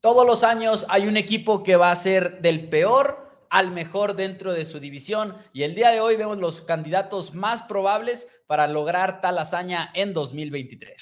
[0.00, 4.52] Todos los años hay un equipo que va a ser del peor al mejor dentro
[4.52, 9.20] de su división y el día de hoy vemos los candidatos más probables para lograr
[9.20, 11.00] tal hazaña en 2023.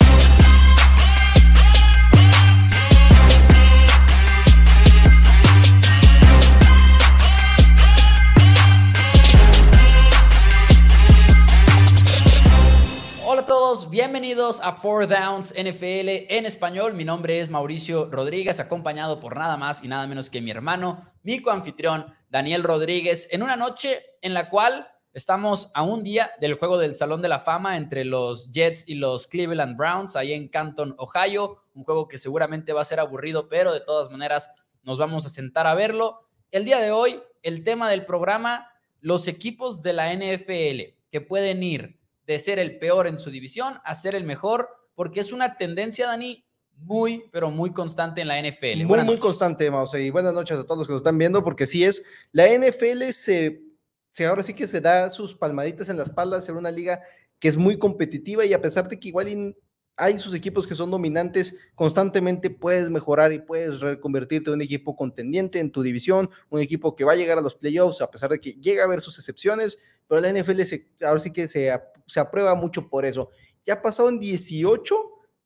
[13.28, 16.94] Hola a todos, bienvenidos a Four Downs NFL en español.
[16.94, 21.02] Mi nombre es Mauricio Rodríguez, acompañado por nada más y nada menos que mi hermano,
[21.24, 26.54] mi coanfitrión Daniel Rodríguez, en una noche en la cual estamos a un día del
[26.54, 30.46] juego del Salón de la Fama entre los Jets y los Cleveland Browns, ahí en
[30.46, 31.64] Canton, Ohio.
[31.74, 34.52] Un juego que seguramente va a ser aburrido, pero de todas maneras
[34.84, 36.20] nos vamos a sentar a verlo.
[36.52, 38.70] El día de hoy, el tema del programa,
[39.00, 43.78] los equipos de la NFL que pueden ir de ser el peor en su división
[43.84, 46.44] a ser el mejor, porque es una tendencia, Dani,
[46.78, 48.84] muy, pero muy constante en la NFL.
[48.84, 49.94] Muy, muy constante, Mouse.
[49.94, 53.10] Y buenas noches a todos los que nos están viendo, porque sí es, la NFL
[53.10, 53.62] se,
[54.10, 57.00] se, ahora sí que se da sus palmaditas en la espalda, ser una liga
[57.38, 59.54] que es muy competitiva y a pesar de que igual
[59.96, 64.94] hay sus equipos que son dominantes, constantemente puedes mejorar y puedes reconvertirte en un equipo
[64.94, 68.30] contendiente en tu división, un equipo que va a llegar a los playoffs, a pesar
[68.30, 69.78] de que llega a haber sus excepciones,
[70.08, 71.72] pero la NFL se, ahora sí que se,
[72.06, 73.30] se aprueba mucho por eso.
[73.64, 74.94] Ya ha pasado en 18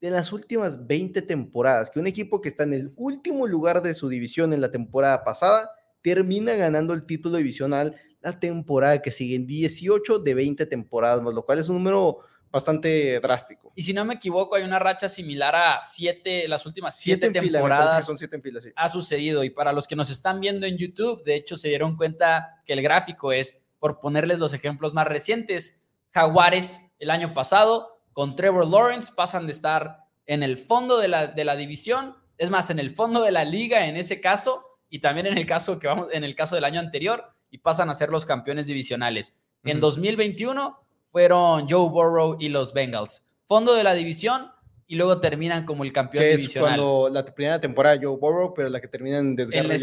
[0.00, 3.94] de las últimas 20 temporadas, que un equipo que está en el último lugar de
[3.94, 5.70] su división en la temporada pasada
[6.02, 11.44] termina ganando el título divisional la temporada que sigue, en 18 de 20 temporadas, lo
[11.44, 12.18] cual es un número
[12.50, 13.72] bastante drástico.
[13.74, 18.04] Y si no me equivoco, hay una racha similar a siete, las últimas siete, temporadas.
[18.04, 18.70] son siete en fila, sí.
[18.74, 19.44] Ha sucedido.
[19.44, 22.72] Y para los que nos están viendo en YouTube, de hecho, se dieron cuenta que
[22.72, 28.68] el gráfico es, por ponerles los ejemplos más recientes, Jaguares el año pasado con Trevor
[28.68, 32.78] Lawrence pasan de estar en el fondo de la, de la división, es más, en
[32.78, 36.08] el fondo de la liga en ese caso, y también en el caso que vamos,
[36.12, 39.34] en el caso del año anterior, y pasan a ser los campeones divisionales.
[39.64, 40.78] En 2021
[41.10, 43.26] fueron Joe Burrow y los Bengals.
[43.46, 44.52] Fondo de la división
[44.90, 46.72] y luego terminan como el campeón que divisional.
[46.72, 49.78] Es cuando la primera temporada Joe Burrow, pero la que termina en desgarre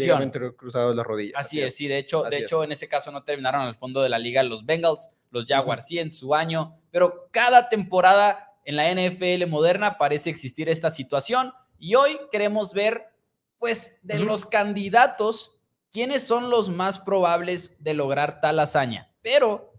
[0.54, 1.32] cruzado de la rodilla.
[1.34, 4.10] Así, es, sí, de hecho, de hecho en ese caso no terminaron al fondo de
[4.10, 8.92] la liga los Bengals, los Jaguars sí en su año, pero cada temporada en la
[8.92, 13.06] NFL moderna parece existir esta situación y hoy queremos ver
[13.56, 15.58] pues de los candidatos
[15.90, 19.10] quiénes son los más probables de lograr tal hazaña.
[19.22, 19.72] Pero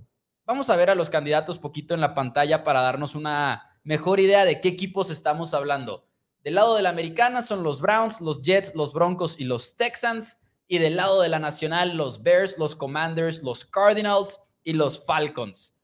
[0.44, 4.46] vamos a ver a los candidatos poquito en la pantalla para darnos una mejor idea
[4.46, 6.06] de qué equipos estamos hablando.
[6.44, 10.38] Del lado de la americana son los Browns, los Jets, los Broncos y los Texans.
[10.68, 15.76] Y del lado de la nacional, los Bears, los Commanders, los Cardinals y los Falcons.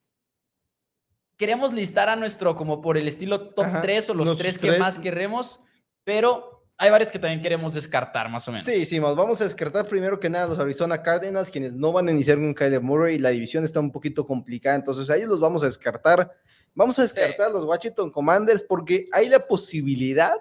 [1.37, 4.99] Queremos listar a nuestro como por el estilo top 3 o los, tres que más
[4.99, 5.59] queremos,
[6.03, 8.65] pero hay varios que también queremos descartar, más o menos.
[8.65, 12.11] Sí, sí, vamos a descartar primero que nada los Arizona Cardinals, quienes no van a
[12.11, 15.65] iniciar con Kyler Murray, la división está un poquito complicada, entonces ahí los vamos a
[15.65, 16.31] descartar.
[16.75, 20.33] Vamos a descartar los Washington Commanders porque hay la posibilidad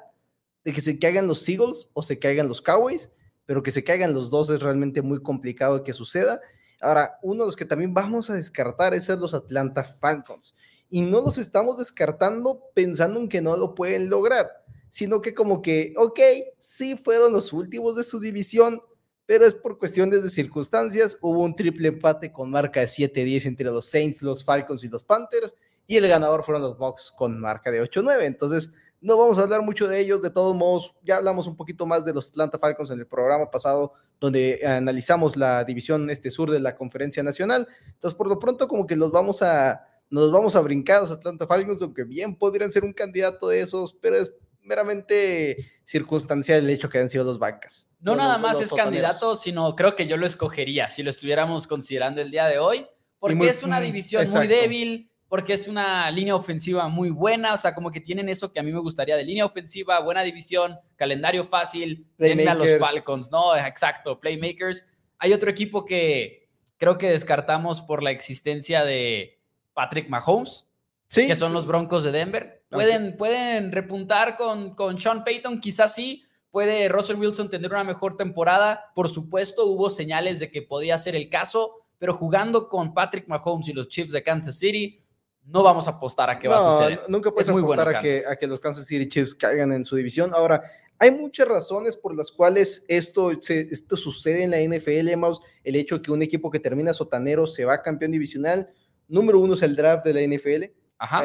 [0.65, 3.11] de que se caigan los Eagles o se caigan los Cowboys,
[3.47, 6.41] pero que se caigan los dos es realmente muy complicado que suceda.
[6.81, 10.55] Ahora, uno de los que también vamos a descartar es los Atlanta Falcons.
[10.91, 14.65] Y no los estamos descartando pensando en que no lo pueden lograr
[14.95, 16.21] sino que como que, ok,
[16.56, 18.81] sí fueron los últimos de su división,
[19.27, 21.19] pero es por cuestiones de circunstancias.
[21.21, 25.03] Hubo un triple empate con marca de 7-10 entre los Saints, los Falcons y los
[25.03, 25.56] Panthers,
[25.87, 28.22] y el ganador fueron los Bucks con marca de 8-9.
[28.22, 30.22] Entonces, no vamos a hablar mucho de ellos.
[30.22, 33.50] De todos modos, ya hablamos un poquito más de los Atlanta Falcons en el programa
[33.50, 37.69] pasado, donde analizamos la división este sur de la Conferencia Nacional.
[37.87, 41.47] Entonces, por lo pronto, como que los vamos a nos vamos a brincar los Atlanta
[41.47, 46.89] Falcons, aunque bien podrían ser un candidato de esos, pero es meramente circunstancial el hecho
[46.89, 47.87] que hayan sido dos bancas.
[48.01, 52.21] No nada más es candidato, sino creo que yo lo escogería si lo estuviéramos considerando
[52.21, 52.87] el día de hoy,
[53.19, 57.75] porque es una división muy débil, porque es una línea ofensiva muy buena, o sea,
[57.75, 61.45] como que tienen eso que a mí me gustaría de línea ofensiva, buena división, calendario
[61.45, 63.57] fácil, tienen a los Falcons, ¿no?
[63.57, 64.87] Exacto, playmakers.
[65.19, 69.41] Hay otro equipo que creo que descartamos por la existencia de
[69.72, 70.69] Patrick Mahomes,
[71.09, 72.63] sí, que son los Broncos de Denver.
[72.71, 76.25] Pueden, pueden repuntar con, con Sean Payton, quizás sí.
[76.51, 78.93] Puede Russell Wilson tener una mejor temporada.
[78.95, 83.69] Por supuesto, hubo señales de que podía ser el caso, pero jugando con Patrick Mahomes
[83.69, 85.01] y los Chiefs de Kansas City,
[85.47, 87.01] no vamos a apostar a que va a suceder.
[87.09, 90.33] Nunca puedes apostar a, que, a que los Kansas City Chiefs caigan en su división.
[90.35, 90.63] Ahora,
[90.99, 95.41] hay muchas razones por las cuales esto, esto sucede en la NFL, Maus.
[95.63, 98.71] El hecho de que un equipo que termina sotanero se va campeón divisional.
[99.09, 100.65] Número uno es el draft de la NFL.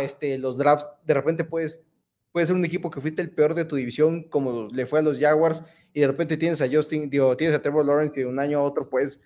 [0.01, 1.86] Este, los drafts, de repente puedes
[2.31, 5.01] puede ser un equipo que fuiste el peor de tu división, como le fue a
[5.01, 5.63] los Jaguars,
[5.94, 8.60] y de repente tienes a Justin, digo, tienes a Trevor Lawrence que de un año
[8.60, 9.19] a otro puedes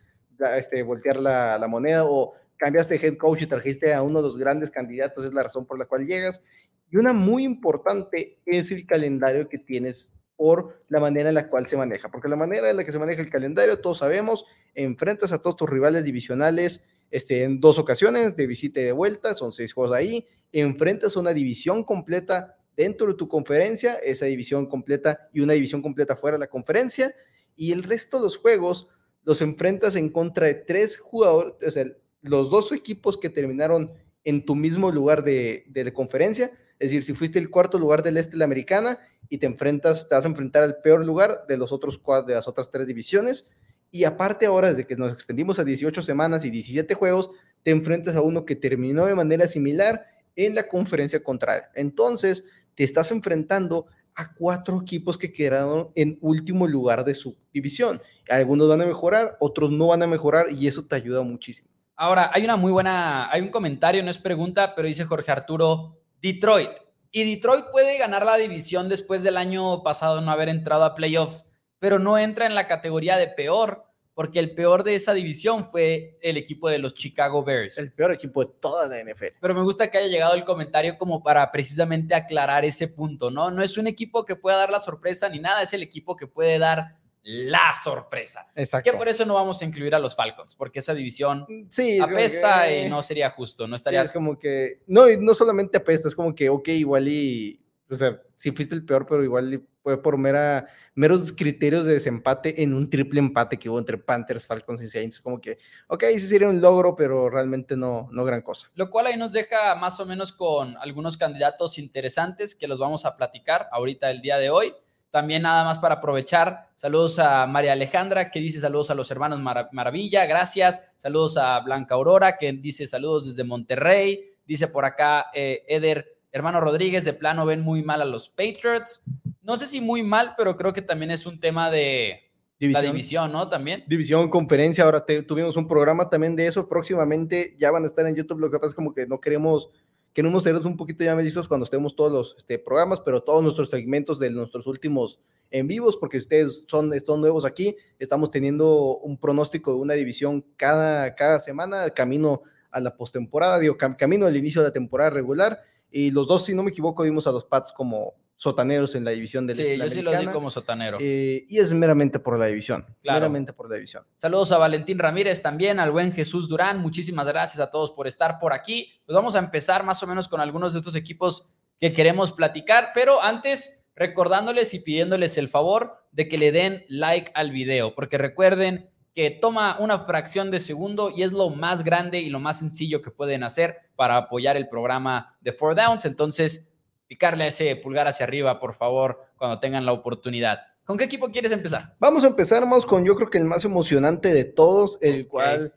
[0.56, 4.38] este, voltear la, la moneda, o cambiaste head coach y trajiste a uno de los
[4.38, 6.42] grandes candidatos, es la razón por la cual llegas.
[6.89, 11.68] Y una muy importante es el calendario que tienes por la manera en la cual
[11.68, 14.45] se maneja, porque la manera en la que se maneja el calendario, todos sabemos,
[14.75, 19.33] enfrentas a todos tus rivales divisionales este, en dos ocasiones, de visita y de vuelta,
[19.33, 24.68] son seis juegos ahí, enfrentas a una división completa dentro de tu conferencia, esa división
[24.68, 27.13] completa y una división completa fuera de la conferencia,
[27.57, 28.88] y el resto de los juegos
[29.25, 31.86] los enfrentas en contra de tres jugadores, o sea,
[32.23, 33.91] los dos equipos que terminaron
[34.23, 38.17] en tu mismo lugar de, de conferencia, es decir, si fuiste el cuarto lugar del
[38.17, 38.99] este de la americana
[39.29, 42.47] y te enfrentas, te vas a enfrentar al peor lugar de los otros de las
[42.47, 43.49] otras tres divisiones.
[43.91, 47.31] Y aparte ahora, desde que nos extendimos a 18 semanas y 17 juegos,
[47.61, 50.05] te enfrentas a uno que terminó de manera similar
[50.35, 51.69] en la conferencia contraria.
[51.75, 52.43] Entonces,
[52.75, 53.85] te estás enfrentando
[54.15, 58.01] a cuatro equipos que quedaron en último lugar de su división.
[58.29, 61.69] Algunos van a mejorar, otros no van a mejorar y eso te ayuda muchísimo.
[61.95, 66.00] Ahora, hay una muy buena, hay un comentario, no es pregunta, pero dice Jorge Arturo,
[66.22, 66.72] Detroit.
[67.12, 71.48] Y Detroit puede ganar la división después del año pasado no haber entrado a playoffs,
[71.78, 73.86] pero no entra en la categoría de peor,
[74.16, 77.78] porque el peor de esa división fue el equipo de los Chicago Bears.
[77.78, 79.38] El peor equipo de toda la NFL.
[79.40, 83.51] Pero me gusta que haya llegado el comentario como para precisamente aclarar ese punto, ¿no?
[83.51, 86.25] No es un equipo que pueda dar la sorpresa ni nada, es el equipo que
[86.25, 88.47] puede dar la sorpresa.
[88.55, 88.91] Exacto.
[88.91, 92.71] Que por eso no vamos a incluir a los Falcons, porque esa división sí, apesta
[92.71, 94.01] y no sería justo, no estaría...
[94.01, 98.21] es como que, no, no solamente apesta, es como que, ok, igual y, o sea,
[98.35, 102.89] sí fuiste el peor, pero igual fue por mera, meros criterios de desempate en un
[102.89, 106.59] triple empate que hubo entre Panthers, Falcons y Saints, como que, ok, sí sería un
[106.59, 108.69] logro, pero realmente no, no gran cosa.
[108.75, 113.05] Lo cual ahí nos deja más o menos con algunos candidatos interesantes que los vamos
[113.05, 114.73] a platicar ahorita el día de hoy.
[115.13, 119.39] También nada más para aprovechar, saludos a María Alejandra que dice saludos a los hermanos
[119.71, 120.92] Maravilla, gracias.
[120.98, 124.31] Saludos a Blanca Aurora que dice saludos desde Monterrey.
[124.44, 129.04] Dice por acá eh, Eder, hermano Rodríguez, de plano ven muy mal a los Patriots.
[129.44, 132.83] No sé si muy mal, pero creo que también es un tema de división.
[132.83, 133.48] la división, ¿no?
[133.48, 133.83] También.
[133.86, 136.68] División, conferencia, ahora tuvimos un programa también de eso.
[136.68, 138.39] Próximamente ya van a estar en YouTube.
[138.39, 139.69] Lo que pasa es como que no queremos
[140.13, 143.69] Queremos serles un poquito ya listos cuando estemos todos los este, programas, pero todos nuestros
[143.69, 145.19] segmentos de nuestros últimos
[145.50, 150.45] en vivos, porque ustedes son, son nuevos aquí, estamos teniendo un pronóstico de una división
[150.56, 155.60] cada, cada semana, camino a la postemporada, digo, camino al inicio de la temporada regular,
[155.92, 159.12] y los dos, si no me equivoco, vimos a los Pats como sotaneros en la
[159.12, 160.98] división del Sí, este yo sí lo di como sotanero.
[161.00, 162.86] Eh, y es meramente por la división.
[163.01, 164.04] Meramente por la división.
[164.18, 166.80] Saludos a Valentín Ramírez también, al buen Jesús Durán.
[166.80, 168.90] Muchísimas gracias a todos por estar por aquí.
[169.06, 171.48] Pues vamos a empezar más o menos con algunos de estos equipos
[171.80, 177.31] que queremos platicar, pero antes recordándoles y pidiéndoles el favor de que le den like
[177.36, 182.19] al video, porque recuerden que toma una fracción de segundo y es lo más grande
[182.19, 186.06] y lo más sencillo que pueden hacer para apoyar el programa de Four Downs.
[186.06, 186.68] Entonces,
[187.13, 190.62] picarle ese pulgar hacia arriba, por favor, cuando tengan la oportunidad.
[190.83, 191.95] ¿Con qué equipo quieres empezar?
[192.00, 195.75] Vamos a empezar, más con yo creo que el más emocionante de todos, el cual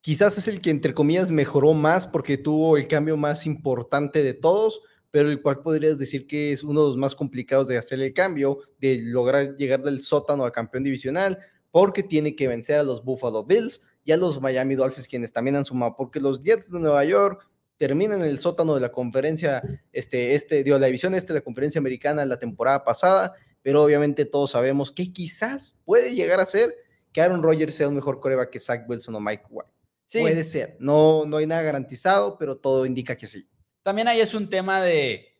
[0.00, 4.34] quizás es el que entre comillas mejoró más porque tuvo el cambio más importante de
[4.34, 4.80] todos,
[5.12, 8.12] pero el cual podrías decir que es uno de los más complicados de hacer el
[8.12, 11.38] cambio, de lograr llegar del sótano al campeón divisional,
[11.70, 15.54] porque tiene que vencer a los Buffalo Bills y a los Miami Dolphins, quienes también
[15.54, 17.48] han sumado, porque los Jets de Nueva York
[17.78, 19.62] termina en el sótano de la conferencia,
[19.92, 24.24] este, este, dio la división este de la conferencia americana la temporada pasada, pero obviamente
[24.24, 26.74] todos sabemos que quizás puede llegar a ser
[27.12, 29.70] que Aaron Rodgers sea un mejor coreba que Zach Wilson o Mike White.
[30.12, 33.48] Puede ser, no, no hay nada garantizado, pero todo indica que sí.
[33.82, 35.36] También ahí es un tema de,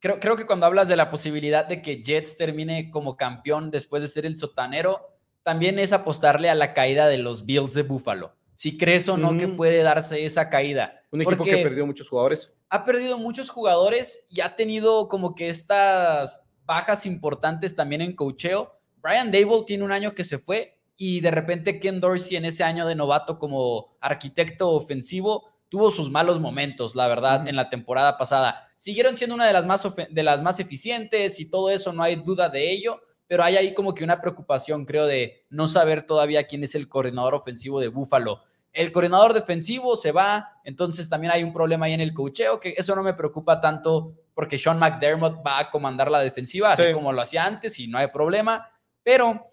[0.00, 4.02] creo, creo que cuando hablas de la posibilidad de que Jets termine como campeón después
[4.02, 8.34] de ser el sotanero, también es apostarle a la caída de los Bills de Buffalo
[8.60, 10.99] si crees o no que puede darse esa caída.
[11.10, 12.52] Un equipo que ha perdido muchos jugadores.
[12.68, 18.78] Ha perdido muchos jugadores y ha tenido como que estas bajas importantes también en cocheo.
[19.02, 22.62] Brian Dable tiene un año que se fue y de repente Ken Dorsey en ese
[22.62, 28.18] año de novato como arquitecto ofensivo tuvo sus malos momentos, la verdad, en la temporada
[28.18, 28.68] pasada.
[28.76, 32.16] Siguieron siendo una de las, más de las más eficientes y todo eso, no hay
[32.16, 36.46] duda de ello, pero hay ahí como que una preocupación, creo, de no saber todavía
[36.46, 38.40] quién es el coordinador ofensivo de Buffalo.
[38.72, 42.74] El coordinador defensivo se va, entonces también hay un problema ahí en el cocheo, que
[42.76, 47.12] eso no me preocupa tanto porque Sean McDermott va a comandar la defensiva, así como
[47.12, 48.70] lo hacía antes y no hay problema,
[49.02, 49.44] pero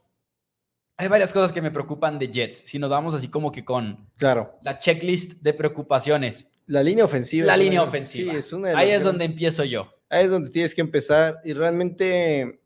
[0.98, 4.08] hay varias cosas que me preocupan de Jets, si nos vamos así como que con
[4.18, 4.58] claro.
[4.62, 6.48] la checklist de preocupaciones.
[6.66, 7.46] La línea ofensiva.
[7.46, 8.34] La línea ofensiva.
[8.76, 9.94] Ahí es donde empiezo yo.
[10.10, 12.62] Ahí es donde tienes que empezar y realmente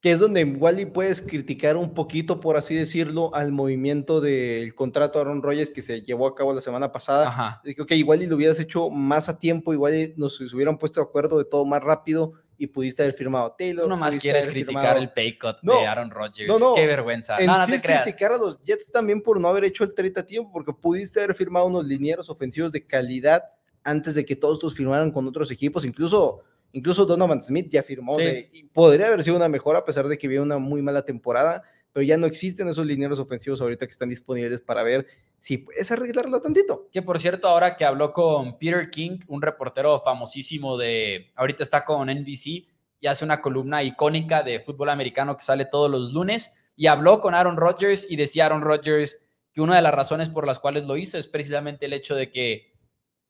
[0.00, 4.74] que es donde igual y puedes criticar un poquito, por así decirlo, al movimiento del
[4.74, 7.28] contrato de Aaron Rodgers que se llevó a cabo la semana pasada.
[7.28, 7.62] Ajá.
[7.64, 11.06] que igual y lo hubieras hecho más a tiempo, igual y nos hubieran puesto de
[11.06, 13.84] acuerdo de todo más rápido y pudiste haber firmado Taylor.
[13.84, 16.48] Tú nomás quieres criticar el pay cut de Aaron Rodgers.
[16.48, 16.74] No, no.
[16.74, 17.36] Qué vergüenza.
[17.38, 18.02] no, no te creas.
[18.02, 21.20] criticar a los Jets también por no haber hecho el trade a tiempo, porque pudiste
[21.20, 23.44] haber firmado unos linieros ofensivos de calidad
[23.82, 28.18] antes de que todos tus firmaran con otros equipos, incluso Incluso Donovan Smith ya firmó.
[28.20, 31.62] y podría haber sido una mejora a pesar de que viene una muy mala temporada,
[31.92, 35.06] pero ya no existen esos lineros ofensivos ahorita que están disponibles para ver
[35.38, 36.88] si puedes arreglarla tantito.
[36.92, 41.84] Que por cierto, ahora que habló con Peter King, un reportero famosísimo de, ahorita está
[41.84, 42.66] con NBC
[43.00, 47.18] y hace una columna icónica de fútbol americano que sale todos los lunes, y habló
[47.18, 49.20] con Aaron Rodgers y decía Aaron Rodgers
[49.52, 52.30] que una de las razones por las cuales lo hizo es precisamente el hecho de
[52.30, 52.72] que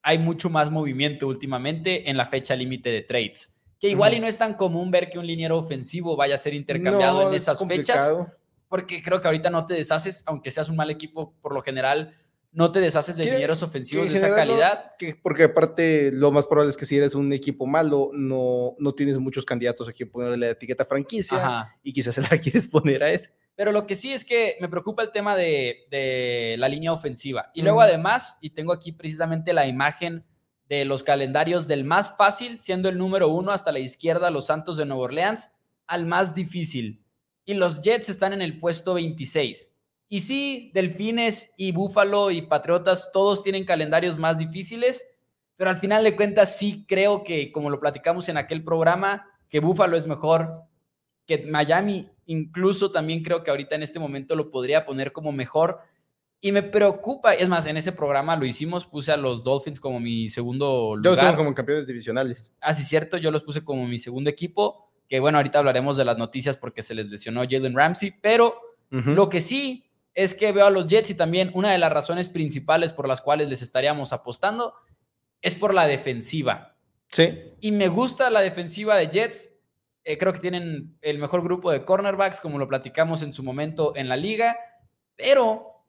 [0.01, 3.61] hay mucho más movimiento últimamente en la fecha límite de trades.
[3.79, 6.53] Que igual y no es tan común ver que un liniero ofensivo vaya a ser
[6.53, 8.09] intercambiado en esas fechas,
[8.67, 12.13] porque creo que ahorita no te deshaces, aunque seas un mal equipo por lo general,
[12.51, 14.91] no te deshaces de linieros ofensivos de esa calidad.
[15.21, 19.19] porque aparte lo más probable es que si eres un equipo malo, no, no tienes
[19.19, 23.11] muchos candidatos a quien ponerle la etiqueta franquicia y quizás se la quieres poner a
[23.11, 23.31] ese.
[23.59, 27.51] Pero lo que sí es que me preocupa el tema de, la línea ofensiva.
[27.53, 30.23] Y luego además, y tengo aquí precisamente la imagen
[30.69, 34.77] de los calendarios del más fácil, siendo el número uno hasta la izquierda los Santos
[34.77, 35.51] de Nueva Orleans,
[35.87, 37.03] al más difícil.
[37.43, 39.75] Y los Jets están en el puesto 26.
[40.07, 45.05] Y sí, Delfines y Búfalo y Patriotas, todos tienen calendarios más difíciles,
[45.57, 49.59] pero al final de cuentas sí creo que, como lo platicamos en aquel programa, que
[49.59, 50.68] Búfalo es mejor,
[51.29, 55.79] que Miami incluso también creo que ahorita en este momento lo podría poner como mejor.
[56.41, 59.99] Y me preocupa, es más, en ese programa lo hicimos, puse a los Dolphins como
[59.99, 61.17] mi segundo lugar.
[61.17, 62.51] Yo los como campeones divisionales.
[62.61, 66.05] Ah, sí, cierto, yo los puse como mi segundo equipo, que bueno, ahorita hablaremos de
[66.05, 68.59] las noticias porque se les lesionó Jalen Ramsey, pero
[68.89, 72.27] lo que sí es que veo a los Jets y también una de las razones
[72.27, 74.73] principales por las cuales les estaríamos apostando
[75.43, 76.75] es por la defensiva.
[77.11, 77.37] Sí.
[77.59, 79.58] Y me gusta la defensiva de Jets
[80.09, 83.95] eh, creo que tienen el mejor grupo de cornerbacks, como lo platicamos en su momento
[83.95, 84.57] en la liga,
[85.15, 85.85] pero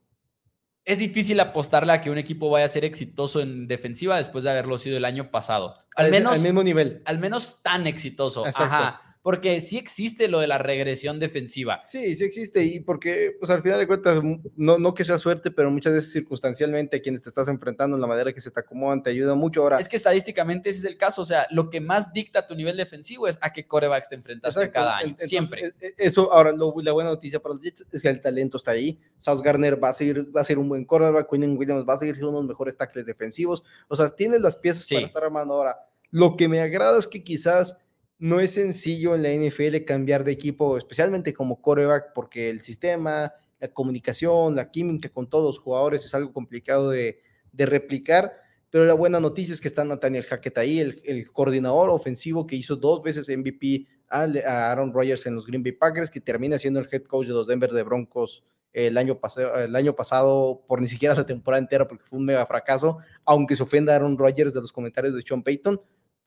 [0.84, 4.50] es difícil apostarle a que un equipo vaya a ser exitoso en defensiva después de
[4.50, 5.78] haberlo sido el año pasado.
[5.96, 7.00] Al, menos al mismo nivel.
[7.06, 8.44] Al menos tan exitoso.
[8.44, 11.78] Ajá porque sí existe lo de la regresión defensiva.
[11.80, 14.20] Sí, sí existe, y porque, pues al final de cuentas,
[14.56, 18.00] no, no que sea suerte, pero muchas veces circunstancialmente a quienes te estás enfrentando, en
[18.00, 19.62] la manera que se te acomodan, te ayuda mucho.
[19.62, 22.54] Ahora, es que estadísticamente ese es el caso, o sea, lo que más dicta tu
[22.54, 25.66] nivel defensivo es a qué corebacks te enfrentas cada año, siempre.
[25.80, 28.70] E, e, eso, ahora, la buena noticia para los Jets es que el talento está
[28.72, 28.98] ahí.
[29.18, 31.98] South Garner va a, seguir, va a ser un buen coreback, Quinn Williams va a
[31.98, 35.24] seguir siendo uno de los mejores tackles defensivos, o sea, tienes las piezas para estar
[35.24, 35.76] armando ahora.
[36.10, 37.78] Lo que me agrada es que quizás
[38.20, 43.32] no es sencillo en la NFL cambiar de equipo, especialmente como coreback, porque el sistema,
[43.58, 47.18] la comunicación, la química con todos los jugadores es algo complicado de,
[47.54, 48.32] replicar.
[48.68, 52.76] Pero la buena noticia es que está Nathaniel Hackett ahí, el, coordinador ofensivo que hizo
[52.76, 54.24] dos veces MVP a,
[54.70, 57.46] Aaron Rodgers en los Green Bay Packers, que termina siendo el head coach de los
[57.46, 61.88] Denver de Broncos el año, pasado, el año pasado por ni siquiera esa temporada entera,
[61.88, 65.22] porque fue un mega fracaso, aunque se ofenda a Aaron Rodgers de los comentarios de
[65.22, 65.80] Sean Payton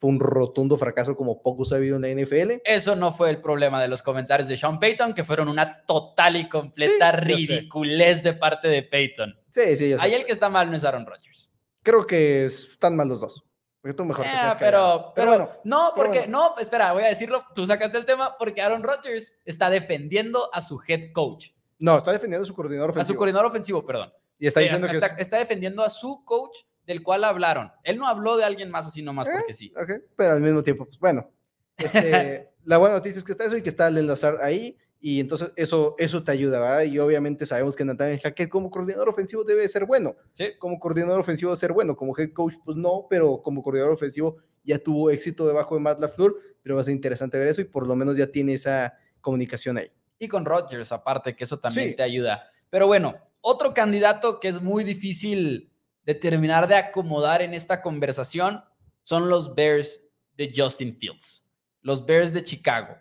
[0.04, 2.60] fue un rotundo fracaso como poco sabido en la NFL.
[2.62, 6.36] Eso no fue el problema de los comentarios de Sean Payton, que fueron una total
[6.36, 9.34] y completa ridiculez de parte de Payton.
[9.48, 11.50] Sí, sí, yo Ahí el que está mal no es Aaron Rodgers.
[11.82, 13.42] Creo que están mal los dos.
[13.80, 17.64] Porque tú mejor ah, pero, pero, bueno, no, porque, no, espera, voy a decirlo, tú
[17.64, 21.48] sacaste el tema porque Aaron Rodgers está defendiendo a su head coach.
[21.78, 23.10] No, está defendiendo a su coordinador ofensivo.
[23.10, 24.12] A su coordinador ofensivo, perdón.
[24.38, 24.98] Y está diciendo que...
[25.22, 27.72] está defendiendo a su coach del cual hablaron.
[27.82, 29.72] Él no habló de alguien más así nomás porque eh, sí.
[30.16, 31.30] pero al mismo tiempo, pues bueno.
[31.76, 34.78] Este, la buena noticia es que está eso y que está el enlazar ahí.
[35.00, 36.82] Y entonces eso, eso te ayuda, ¿verdad?
[36.84, 40.16] Y obviamente sabemos que Nathaniel Hackett como coordinador ofensivo debe ser bueno.
[40.32, 40.52] Sí.
[40.58, 41.94] Como coordinador ofensivo debe ser bueno.
[41.94, 46.00] Como head coach, pues no, pero como coordinador ofensivo ya tuvo éxito debajo de Matt
[46.00, 46.36] LaFleur.
[46.62, 49.76] Pero va a ser interesante ver eso y por lo menos ya tiene esa comunicación
[49.76, 49.90] ahí.
[50.18, 52.44] Y con Rodgers, aparte, que eso también te ayuda.
[52.70, 55.70] Pero bueno, otro candidato que es muy difícil
[56.04, 58.62] de terminar de acomodar en esta conversación
[59.02, 60.00] son los Bears
[60.36, 61.46] de Justin Fields,
[61.80, 62.96] los Bears de Chicago.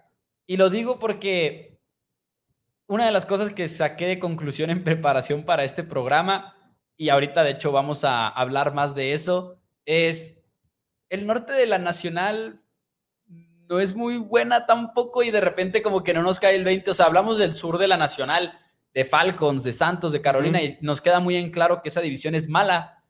[0.46, 1.80] Y lo digo porque
[2.88, 6.56] una de las cosas que saqué de conclusión en preparación para este programa,
[6.98, 10.42] y ahorita de hecho vamos a hablar más de eso, es
[11.10, 12.64] el norte de la Nacional
[13.70, 16.92] no es muy buena tampoco y de repente como que no nos cae el 20,
[16.92, 18.60] o sea, hablamos del sur de la Nacional
[18.94, 22.36] de Falcons, de Santos, de Carolina, y nos queda muy en claro que esa división
[22.36, 23.04] es mala.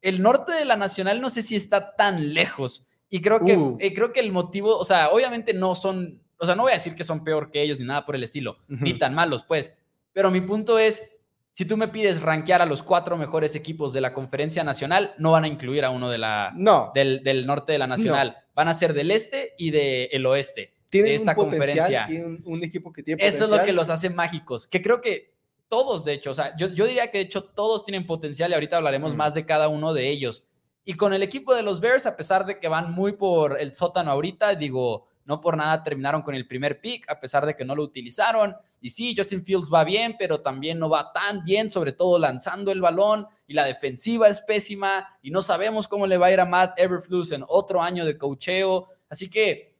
[0.00, 2.86] El norte de la Nacional no sé si está tan lejos.
[3.08, 3.78] Y creo que, uh.
[3.78, 6.94] creo que el motivo, o sea, obviamente no son, o sea, no voy a decir
[6.94, 9.74] que son peor que ellos ni nada por el estilo, ni tan malos, pues.
[10.12, 11.12] Pero mi punto es,
[11.52, 15.32] si tú me pides rankear a los cuatro mejores equipos de la conferencia nacional, no
[15.32, 16.92] van a incluir a uno de la, no.
[16.94, 18.36] del, norte de la nacional.
[18.54, 20.75] Van a ser del este y del oeste.
[20.88, 22.06] Tienen de esta un conferencia.
[22.06, 24.66] Tienen un, equipo que tiene Eso es lo que los hace mágicos.
[24.66, 25.34] Que creo que
[25.68, 28.54] todos, de hecho, o sea, yo, yo diría que de hecho todos tienen potencial y
[28.54, 30.44] ahorita hablaremos más de cada uno de ellos.
[30.84, 33.74] Y con el equipo de los Bears, a pesar de que van muy por el
[33.74, 37.64] sótano ahorita, digo, no por nada terminaron con el primer pick, a pesar de que
[37.64, 38.54] no lo utilizaron.
[38.80, 42.70] Y sí, Justin Fields va bien, pero también no va tan bien, sobre todo lanzando
[42.70, 43.26] el balón.
[43.48, 45.18] Y la defensiva es pésima.
[45.22, 48.16] Y no sabemos cómo le va a ir a Matt Everflus en otro año de
[48.16, 48.86] cocheo.
[49.08, 49.74] Así que,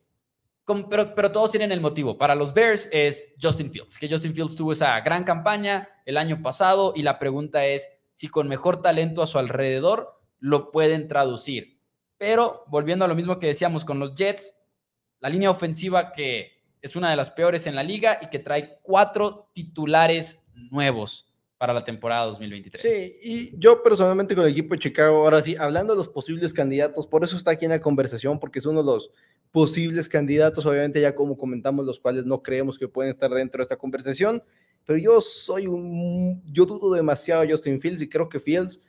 [0.90, 2.18] pero, pero todos tienen el motivo.
[2.18, 6.42] Para los Bears es Justin Fields, que Justin Fields tuvo esa gran campaña el año
[6.42, 6.92] pasado.
[6.96, 11.80] Y la pregunta es si con mejor talento a su alrededor lo pueden traducir.
[12.18, 14.56] Pero volviendo a lo mismo que decíamos con los Jets,
[15.20, 18.80] la línea ofensiva que es una de las peores en la liga y que trae
[18.82, 22.82] cuatro titulares nuevos para la temporada 2023.
[22.82, 26.52] Sí, y yo personalmente con el equipo de Chicago, ahora sí, hablando de los posibles
[26.52, 29.10] candidatos, por eso está aquí en la conversación, porque es uno de los
[29.52, 33.62] posibles candidatos, obviamente ya como comentamos, los cuales no creemos que pueden estar dentro de
[33.64, 34.42] esta conversación,
[34.84, 38.80] pero yo soy un, yo dudo demasiado a Justin Fields y creo que Fields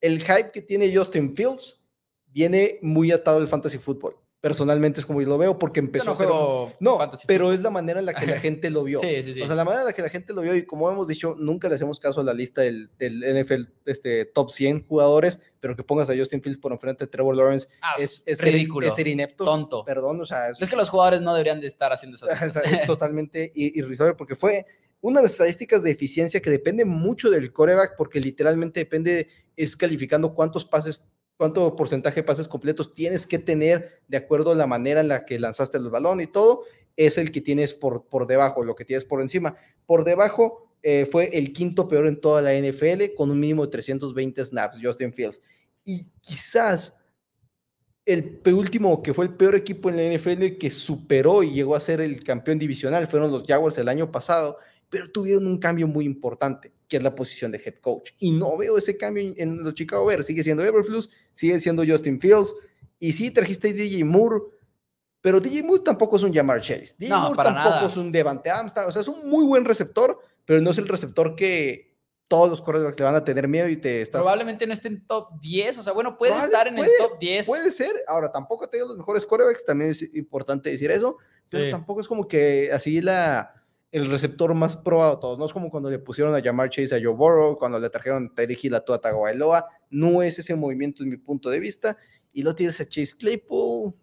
[0.00, 1.80] el hype que tiene Justin Fields
[2.26, 4.16] viene muy atado al fantasy fútbol.
[4.40, 8.06] Personalmente es como yo lo veo porque empezó no, No, pero es la manera en
[8.06, 8.98] la que la gente lo vio.
[8.98, 9.42] sí, sí, sí.
[9.42, 11.36] O sea, la manera en la que la gente lo vio y como hemos dicho,
[11.38, 15.84] nunca le hacemos caso a la lista del, NFL este, top 100 jugadores, pero que
[15.84, 18.86] pongas a Justin Fields por enfrente de Trevor Lawrence ah, es, es, ridículo.
[18.86, 19.44] es ser inepto.
[19.44, 19.84] Tonto.
[19.84, 20.48] Perdón, o sea...
[20.48, 22.26] Es, que los jugadores no deberían de estar haciendo eso.
[22.64, 24.64] es totalmente irrisorio porque fue
[25.02, 29.76] una de las estadísticas de eficiencia que depende mucho del coreback porque literalmente depende, es
[29.76, 31.04] calificando cuántos pases,
[31.40, 35.24] cuánto porcentaje de pases completos tienes que tener de acuerdo a la manera en la
[35.24, 36.64] que lanzaste el balón y todo,
[36.98, 39.56] es el que tienes por, por debajo, lo que tienes por encima.
[39.86, 43.72] Por debajo eh, fue el quinto peor en toda la NFL con un mínimo de
[43.72, 45.40] 320 snaps, Justin Fields.
[45.82, 46.94] Y quizás
[48.04, 51.80] el último que fue el peor equipo en la NFL que superó y llegó a
[51.80, 54.58] ser el campeón divisional fueron los Jaguars el año pasado
[54.90, 58.10] pero tuvieron un cambio muy importante, que es la posición de head coach.
[58.18, 60.26] Y no veo ese cambio en los Chicago Bears.
[60.26, 62.52] Sigue siendo Everflux, sigue siendo Justin Fields.
[62.98, 64.42] Y sí, trajiste a DJ Moore,
[65.20, 66.94] pero DJ Moore tampoco es un Jamar Chase.
[66.98, 68.88] DJ Moore tampoco es un Devante Amsterdam.
[68.88, 71.90] O sea, es un muy buen receptor, pero no es el receptor que
[72.26, 74.20] todos los quarterbacks le van a tener miedo y te estás...
[74.20, 77.46] Probablemente no esté en top 10, o sea, bueno, puede estar en el top 10.
[77.46, 81.16] Puede ser, ahora tampoco te los mejores quarterbacks, también es importante decir eso,
[81.50, 83.59] pero tampoco es como que así la
[83.92, 85.38] el receptor más probado de todos.
[85.38, 88.26] No es como cuando le pusieron a llamar Chase a Joe Burrow, cuando le trajeron
[88.26, 89.66] a Tyreek Hill a Tua Tagovailoa.
[89.90, 91.96] No es ese movimiento en mi punto de vista.
[92.32, 93.94] Y lo tienes a Chase Claypool.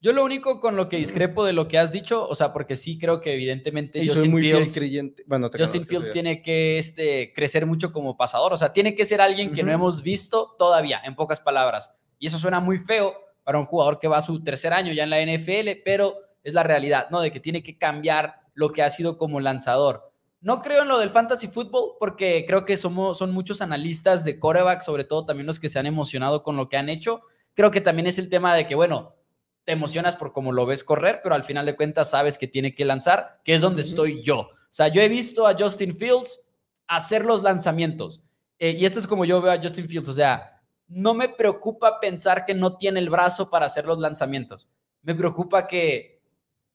[0.00, 2.74] Yo lo único con lo que discrepo de lo que has dicho, o sea, porque
[2.74, 5.22] sí creo que evidentemente Justin Fields, creyente.
[5.28, 9.20] Bueno, Justin Fields tiene que este, crecer mucho como pasador, o sea, tiene que ser
[9.20, 11.96] alguien que no hemos visto todavía, en pocas palabras.
[12.18, 15.04] Y eso suena muy feo para un jugador que va a su tercer año ya
[15.04, 17.20] en la NFL, pero es la realidad, ¿no?
[17.20, 20.12] De que tiene que cambiar lo que ha sido como lanzador.
[20.40, 24.38] No creo en lo del fantasy football porque creo que somos, son muchos analistas de
[24.38, 27.22] coreback, sobre todo también los que se han emocionado con lo que han hecho.
[27.54, 29.14] Creo que también es el tema de que, bueno,
[29.64, 32.74] te emocionas por cómo lo ves correr, pero al final de cuentas sabes que tiene
[32.74, 34.40] que lanzar, que es donde estoy yo.
[34.40, 36.40] O sea, yo he visto a Justin Fields
[36.88, 38.24] hacer los lanzamientos.
[38.58, 40.08] Eh, y esto es como yo veo a Justin Fields.
[40.08, 44.68] O sea, no me preocupa pensar que no tiene el brazo para hacer los lanzamientos.
[45.02, 46.21] Me preocupa que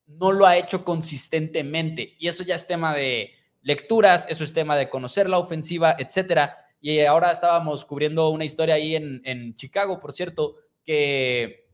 [0.07, 2.15] no lo ha hecho consistentemente.
[2.17, 6.57] Y eso ya es tema de lecturas, eso es tema de conocer la ofensiva, etcétera.
[6.79, 11.67] Y ahora estábamos cubriendo una historia ahí en, Chicago, por cierto, que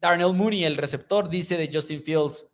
[0.00, 2.52] Darnell Mooney, el receptor, dice de Justin Fields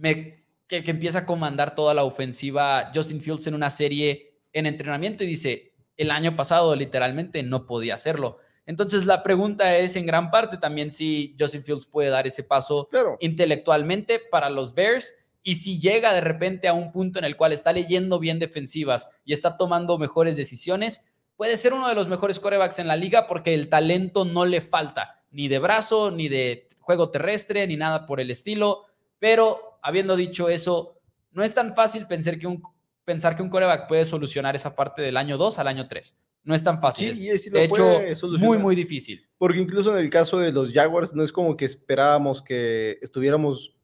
[0.00, 5.24] que, que empieza a comandar toda la ofensiva Justin Fields en una serie en entrenamiento
[5.24, 8.38] y dice, el año pasado literalmente no podía hacerlo.
[8.66, 12.88] Entonces la pregunta es en gran parte también si Justin Fields puede dar ese paso
[13.20, 17.52] intelectualmente para los Bears y si llega de repente a un punto en el cual
[17.52, 21.04] está leyendo bien defensivas y está tomando mejores decisiones,
[21.36, 24.60] puede ser uno de los mejores corebacks en la liga porque el talento no le
[24.60, 28.86] falta, ni de brazo, ni de juego terrestre, ni nada por el estilo.
[29.20, 30.98] Pero habiendo dicho eso,
[31.30, 32.60] no es tan fácil pensar que un,
[33.04, 36.16] pensar que un coreback puede solucionar esa parte del año 2 al año 3
[36.46, 37.12] no es tan fácil.
[37.14, 38.00] Sí, de hecho,
[38.38, 39.28] muy, muy difícil.
[39.36, 43.76] Porque incluso en el caso de los Jaguars, no es como que esperábamos que estuviéramos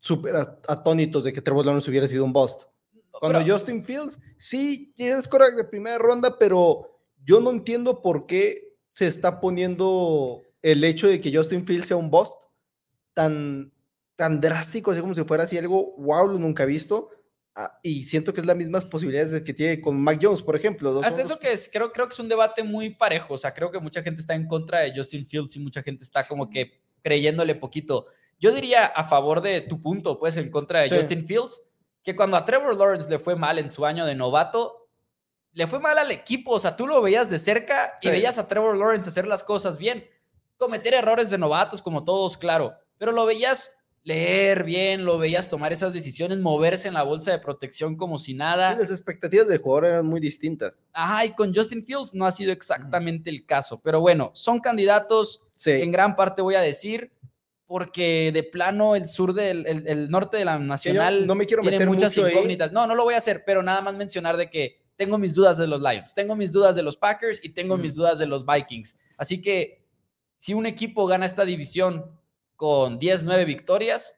[0.00, 2.62] súper atónitos de que Trevor Lawrence hubiera sido un bust.
[3.10, 8.74] Cuando Justin Fields, sí, es correcto de primera ronda, pero yo no entiendo por qué
[8.92, 12.32] se está poniendo el hecho de que Justin Fields sea un bust
[13.12, 13.70] tan,
[14.16, 17.10] tan drástico, así como si fuera así algo, wow, lo nunca he visto.
[17.58, 21.00] Ah, y siento que es las mismas posibilidades que tiene con Mac Jones, por ejemplo.
[21.02, 23.32] Hasta eso que es, creo, creo que es un debate muy parejo.
[23.32, 26.04] O sea, creo que mucha gente está en contra de Justin Fields y mucha gente
[26.04, 28.08] está como que creyéndole poquito.
[28.38, 31.62] Yo diría a favor de tu punto, pues en contra de Justin Fields,
[32.02, 34.90] que cuando a Trevor Lawrence le fue mal en su año de novato,
[35.52, 36.52] le fue mal al equipo.
[36.52, 39.78] O sea, tú lo veías de cerca y veías a Trevor Lawrence hacer las cosas
[39.78, 40.06] bien.
[40.58, 42.74] Cometer errores de novatos, como todos, claro.
[42.98, 43.75] Pero lo veías
[44.06, 48.34] leer bien, lo veías tomar esas decisiones, moverse en la bolsa de protección como si
[48.34, 48.76] nada.
[48.76, 50.78] las expectativas del jugador eran muy distintas.
[50.92, 53.80] Ajá, y con Justin Fields no ha sido exactamente el caso.
[53.82, 57.10] Pero bueno, son candidatos, en gran parte voy a decir,
[57.66, 61.84] porque de plano el sur del el, norte de la nacional no me quiero tiene
[61.84, 62.70] muchas incógnitas.
[62.70, 65.58] No, no lo voy a hacer, pero nada más mencionar de que tengo mis dudas
[65.58, 68.46] de los Lions, tengo mis dudas de los Packers y tengo mis dudas de los
[68.46, 68.96] Vikings.
[69.16, 69.84] Así que
[70.38, 72.15] si un equipo gana esta división
[72.56, 74.14] con 10, 9 victorias,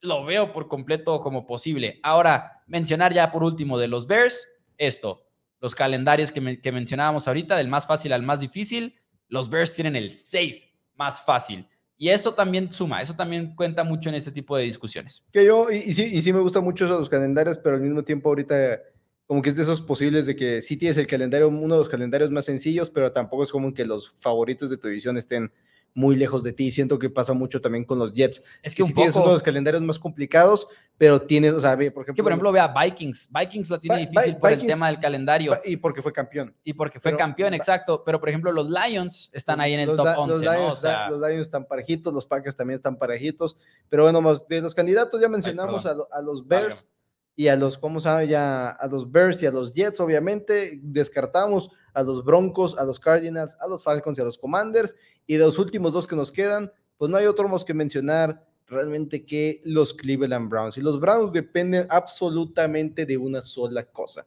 [0.00, 2.00] lo veo por completo como posible.
[2.02, 5.24] Ahora, mencionar ya por último de los Bears, esto,
[5.60, 8.96] los calendarios que, mencionábamos ahorita, del más fácil al más difícil,
[9.28, 11.66] los Bears tienen el 6 más fácil.
[11.96, 15.22] Y eso también suma, eso también cuenta mucho en este tipo de discusiones.
[15.32, 18.30] Que yo, y, sí, y sí me gustan mucho esos calendarios, pero al mismo tiempo
[18.30, 18.80] ahorita
[19.26, 21.88] como que es de esos posibles de que sí tienes el calendario, uno de los
[21.88, 25.52] calendarios más sencillos, pero tampoco es como que los favoritos de tu división estén
[25.94, 26.70] muy lejos de ti.
[26.70, 28.42] Siento que pasa mucho también con los Jets.
[28.62, 31.82] Es que un tienes uno de los calendarios más complicados, pero tienes, o sea, por
[31.82, 32.14] ejemplo.
[32.14, 33.28] Que por ejemplo vea Vikings.
[33.30, 35.56] Vikings la tiene difícil por el tema del calendario.
[35.64, 36.54] Y porque fue campeón.
[36.64, 38.02] Y porque fue campeón, exacto.
[38.04, 40.32] Pero por ejemplo, los Lions están ahí en el top 11.
[40.32, 43.56] Los, Lions, los Lions están parejitos, los Packers también están parejitos.
[43.88, 46.86] Pero bueno, de los candidatos ya mencionamos a, los Bears.
[47.34, 48.28] Y a los, ¿cómo sabe?
[48.28, 52.98] Ya a los Bears y a los Jets, obviamente, descartamos a los Broncos, a los
[52.98, 54.94] Cardinals, a los Falcons y a los Commanders.
[55.26, 58.46] Y de los últimos dos que nos quedan, pues no hay otro más que mencionar
[58.66, 60.76] realmente que los Cleveland Browns.
[60.76, 64.26] Y los Browns dependen absolutamente de una sola cosa,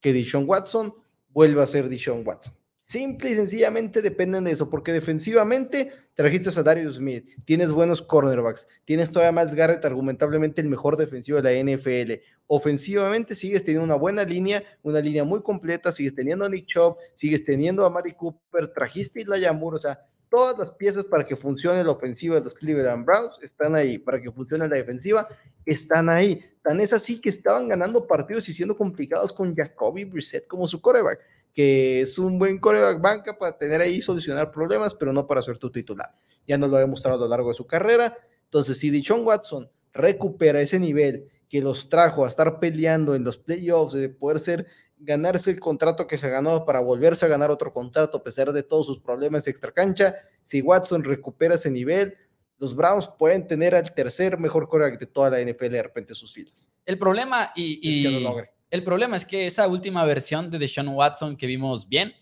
[0.00, 0.94] que Dishon Watson
[1.30, 2.54] vuelva a ser Dishon Watson.
[2.86, 8.68] Simple y sencillamente dependen de eso, porque defensivamente trajiste a Darius Smith, tienes buenos cornerbacks,
[8.84, 12.22] tienes todavía más Garrett, argumentablemente el mejor defensivo de la NFL.
[12.46, 16.96] Ofensivamente sigues teniendo una buena línea, una línea muy completa, sigues teniendo a Nick Chubb,
[17.14, 21.34] sigues teniendo a Mari Cooper, trajiste a Isla o sea, todas las piezas para que
[21.34, 25.26] funcione la ofensiva de los Cleveland Browns están ahí, para que funcione la defensiva
[25.64, 26.40] están ahí.
[26.62, 30.80] Tan es así que estaban ganando partidos y siendo complicados con Jacoby Brissett como su
[30.80, 31.18] coreback
[31.56, 35.56] que es un buen coreback banca para tener ahí solucionar problemas, pero no para ser
[35.56, 36.14] tu titular.
[36.46, 38.14] Ya nos lo ha demostrado a lo largo de su carrera.
[38.44, 43.38] Entonces, si Dichon Watson recupera ese nivel que los trajo a estar peleando en los
[43.38, 44.66] playoffs, de poder ser,
[44.98, 48.62] ganarse el contrato que se ganó para volverse a ganar otro contrato a pesar de
[48.62, 52.18] todos sus problemas extra cancha, si Watson recupera ese nivel,
[52.58, 56.34] los Browns pueden tener al tercer mejor coreback de toda la NFL de repente sus
[56.34, 56.68] filas.
[56.84, 60.58] El problema y, es que lo logre el problema es que esa última versión de
[60.58, 62.14] Deshaun Watson que vimos bien,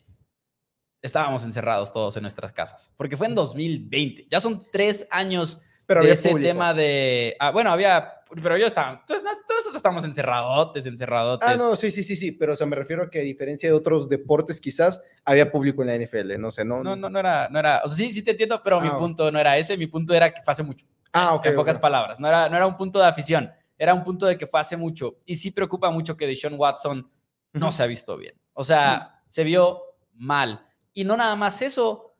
[1.03, 4.27] estábamos encerrados todos en nuestras casas, porque fue en 2020.
[4.31, 7.37] Ya son tres años de ese tema de...
[7.39, 8.11] Ah, bueno, había...
[8.43, 9.01] Pero yo estaba...
[9.01, 11.49] Entonces, nosotros estamos encerradotes, encerradotes.
[11.49, 13.69] Ah, no, sí, sí, sí, sí, pero o sea, me refiero a que a diferencia
[13.69, 16.83] de otros deportes, quizás había público en la NFL, no sé, no...
[16.83, 17.83] No, no, no era, no era...
[17.85, 20.15] O sea, sí, sí te entiendo, pero mi ah, punto no era ese, mi punto
[20.15, 20.87] era que fue hace mucho.
[21.13, 21.47] Ah, ok.
[21.47, 24.39] En pocas palabras, no era, no era un punto de afición era un punto de
[24.39, 25.17] que fue hace mucho.
[25.25, 27.11] Y sí preocupa mucho que Deshaun Watson
[27.53, 28.35] no se ha visto bien.
[28.53, 29.83] O sea, se vio
[30.13, 30.67] mal.
[30.93, 32.17] Y no nada más eso.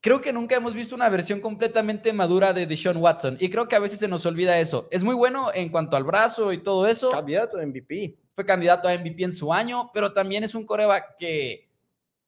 [0.00, 3.36] Creo que nunca hemos visto una versión completamente madura de Deshaun Watson.
[3.40, 4.88] Y creo que a veces se nos olvida eso.
[4.90, 7.10] Es muy bueno en cuanto al brazo y todo eso.
[7.10, 8.16] Candidato a MVP.
[8.32, 11.68] Fue candidato a MVP en su año, pero también es un coreback que.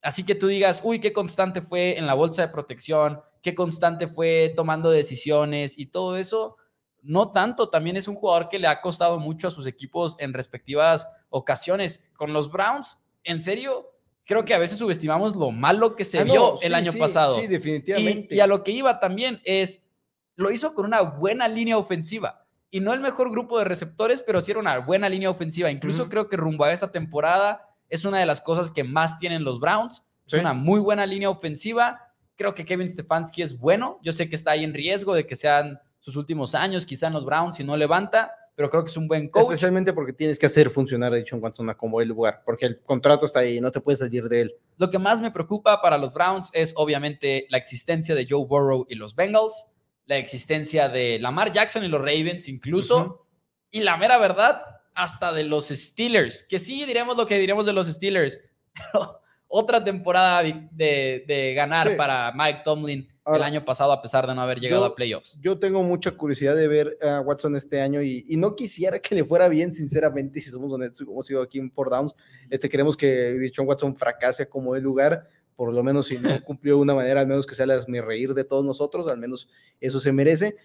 [0.03, 4.09] Así que tú digas, uy, qué constante fue en la bolsa de protección, qué constante
[4.09, 6.57] fue tomando decisiones y todo eso
[7.03, 10.33] no tanto, también es un jugador que le ha costado mucho a sus equipos en
[10.33, 12.05] respectivas ocasiones.
[12.15, 13.91] Con los Browns, en serio,
[14.25, 17.37] creo que a veces subestimamos lo malo que se ah, vio el año pasado.
[17.37, 18.35] Sí, definitivamente.
[18.35, 19.89] Y, a lo que iba también es,
[20.37, 22.47] lo hizo con una buena línea ofensiva.
[22.71, 25.71] Y no el mejor grupo de receptores, pero sí era una buena línea ofensiva.
[25.71, 29.45] Incluso creo que rumbo a esta temporada es una de las cosas que más tienen
[29.45, 30.09] los Browns.
[30.27, 32.01] Es una muy buena línea ofensiva.
[32.37, 33.99] Creo que Kevin Stefanski es bueno.
[34.03, 37.13] Yo sé que está ahí en riesgo de que sean sus últimos años, quizá en
[37.13, 39.45] los Browns, si no levanta, pero creo que es un buen coach.
[39.45, 43.25] Especialmente porque tienes que hacer funcionar a Dichon Watson como el lugar, porque el contrato
[43.25, 44.55] está ahí, no te puedes salir de él.
[44.79, 48.85] Lo que más me preocupa para los Browns es obviamente la existencia de Joe Burrow
[48.89, 49.69] y los Bengals,
[50.07, 53.27] la existencia de Lamar Jackson y los Ravens incluso,
[53.71, 54.61] y la mera verdad,
[54.93, 58.41] hasta de los Steelers, que sí diremos lo que diremos de los Steelers,
[59.47, 64.61] otra temporada de, ganar para Mike Tomlin el año pasado a pesar de no haber
[64.61, 65.39] llegado a playoffs.
[65.41, 69.25] Yo tengo mucha curiosidad de ver a Watson este año y, no quisiera que le
[69.25, 72.15] fuera bien, sinceramente, si somos honestos, como sido aquí en Four Downs.
[72.51, 76.77] Este, queremos que Dichon Watson fracase como el lugar, por lo menos si no cumplió
[76.77, 79.49] de una manera, al menos que sea mi reír de todos nosotros, al menos
[79.81, 80.57] eso se merece.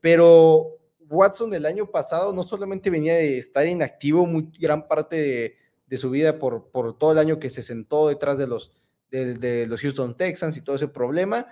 [0.00, 5.56] Pero Watson del año pasado no solamente venía de estar inactivo muy gran parte
[5.88, 8.72] de, su vida por, por todo el año que se sentó detrás de los,
[9.10, 11.46] de, los Houston Texans y todo ese problema,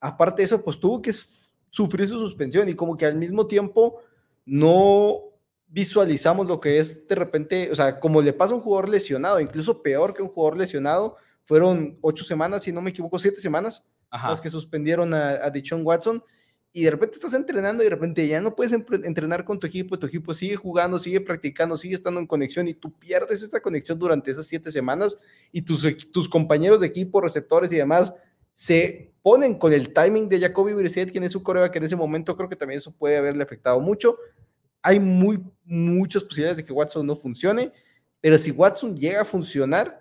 [0.00, 1.12] aparte de eso, pues tuvo que
[1.70, 4.00] sufrir su suspensión y como que al mismo tiempo
[4.44, 5.20] no
[5.68, 9.38] visualizamos lo que es de repente, o sea, como le pasa a un jugador lesionado,
[9.38, 13.86] incluso peor que un jugador lesionado, fueron ocho semanas, si no me equivoco, siete semanas
[14.10, 16.22] las que suspendieron a, a Dichon Watson
[16.72, 19.98] y de repente estás entrenando y de repente ya no puedes entrenar con tu equipo,
[19.98, 23.98] tu equipo sigue jugando, sigue practicando, sigue estando en conexión y tú pierdes esta conexión
[23.98, 25.18] durante esas siete semanas
[25.50, 28.14] y tus, tus compañeros de equipo, receptores y demás
[28.52, 32.36] se ponen con el timing de Jacoby Brissett, quien es su coreback en ese momento
[32.36, 34.16] creo que también eso puede haberle afectado mucho.
[34.82, 37.72] Hay muy, muchas posibilidades de que Watson no funcione,
[38.20, 40.00] pero si Watson llega a funcionar,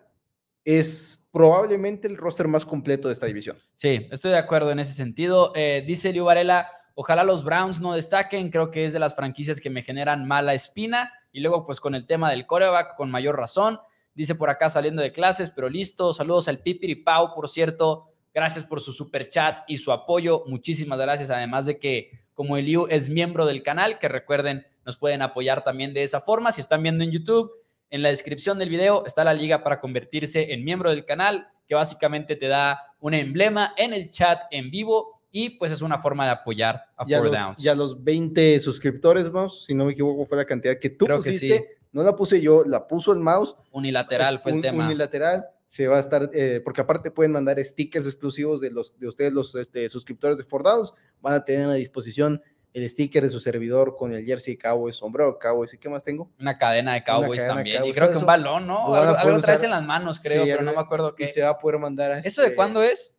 [0.63, 3.57] es probablemente el roster más completo de esta división.
[3.75, 5.51] Sí, estoy de acuerdo en ese sentido.
[5.55, 9.59] Eh, dice Liu Varela, ojalá los Browns no destaquen, creo que es de las franquicias
[9.59, 11.11] que me generan mala espina.
[11.31, 13.79] Y luego, pues con el tema del coreback, con mayor razón.
[14.15, 16.11] Dice por acá saliendo de clases, pero listo.
[16.11, 18.11] Saludos al Pipiri Pau, por cierto.
[18.33, 20.43] Gracias por su super chat y su apoyo.
[20.45, 21.29] Muchísimas gracias.
[21.29, 25.93] Además de que, como Eliu es miembro del canal, que recuerden, nos pueden apoyar también
[25.93, 26.51] de esa forma.
[26.51, 27.51] Si están viendo en YouTube,
[27.89, 31.75] en la descripción del video está la liga para convertirse en miembro del canal, que
[31.75, 36.25] básicamente te da un emblema en el chat en vivo y pues es una forma
[36.25, 37.61] de apoyar a ya Four Downs.
[37.61, 41.77] Ya los 20 suscriptores, vamos, si no me equivoco, fue la cantidad que tú pusiste.
[41.91, 43.55] No la puse yo, la puso el mouse.
[43.71, 44.85] Unilateral fue el tema.
[44.85, 49.07] Unilateral se va a estar, eh, porque aparte pueden mandar stickers exclusivos de los de
[49.07, 52.41] ustedes, los este, suscriptores de Four Downs, van a tener a disposición
[52.73, 56.31] el sticker de su servidor con el jersey Cowboys, sombrero Cowboys, ¿y qué más tengo?
[56.39, 58.95] Una cadena de Cowboys también, y creo que un balón, ¿no?
[58.95, 61.25] Algo, traes en las manos, creo, pero no me acuerdo qué.
[61.25, 63.15] Y se va a poder mandar a ¿Eso de este cuándo es?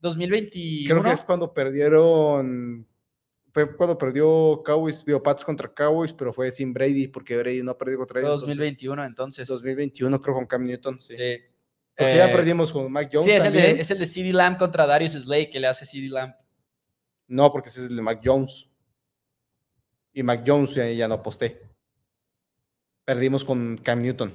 [0.00, 0.86] ¿2021?
[0.86, 2.88] Creo que es cuando perdieron,
[3.52, 7.76] fue cuando perdió Cowboys, Biopats contra Cowboys, pero fue sin Brady, porque Brady no ha
[7.76, 8.40] perdido contra ellos.
[8.40, 9.46] 2021 entonces.
[9.46, 11.14] 2021 creo con Cam Newton, sí.
[12.00, 14.32] Porque ya eh, perdimos con Mac Jones Sí, es, El de, es el de CD
[14.32, 16.34] Lamb contra Darius Slay que le hace CD Lamb.
[17.28, 18.70] No, porque ese es el de Mac Jones
[20.12, 21.62] y Mac Jones ya, no aposté.
[23.04, 24.34] Perdimos con Cam Newton.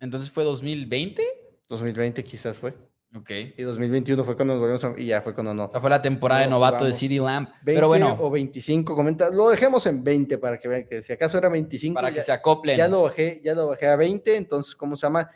[0.00, 1.22] Entonces fue 2020?
[1.68, 2.74] 2020 quizás fue.
[3.16, 3.30] Ok.
[3.56, 5.64] Y 2021 fue cuando nos volvimos y ya fue cuando no.
[5.66, 7.50] O fue la temporada de novato de CD Lamp.
[7.64, 8.16] Pero bueno.
[8.20, 9.30] O 25, comenta.
[9.30, 11.94] Lo dejemos en 20 para que vean que si acaso era 25.
[11.94, 12.76] Para que se acoplen.
[12.76, 14.36] Ya lo bajé, ya lo bajé a 20.
[14.36, 15.30] Entonces, ¿cómo se llama?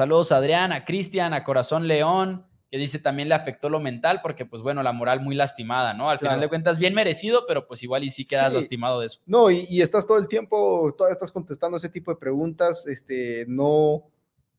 [0.00, 4.20] Saludos a Adrián, a Cristian, a Corazón León, que dice también le afectó lo mental
[4.22, 6.08] porque pues bueno, la moral muy lastimada, ¿no?
[6.08, 9.20] Al final de cuentas bien merecido, pero pues igual y sí quedas lastimado de eso.
[9.26, 14.04] No, y, estás todo el tiempo, todavía estás contestando ese tipo de preguntas, este, no,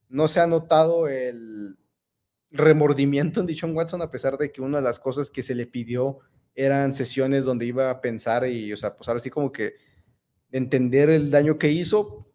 [0.10, 1.76] no se ha notado el
[2.52, 5.66] remordimiento en Dishon Watson a pesar de que una de las cosas que se le
[5.66, 6.20] pidió
[6.54, 9.74] eran sesiones donde iba a pensar y, o sea, pues ahora sí como que
[10.52, 12.32] entender el daño que hizo,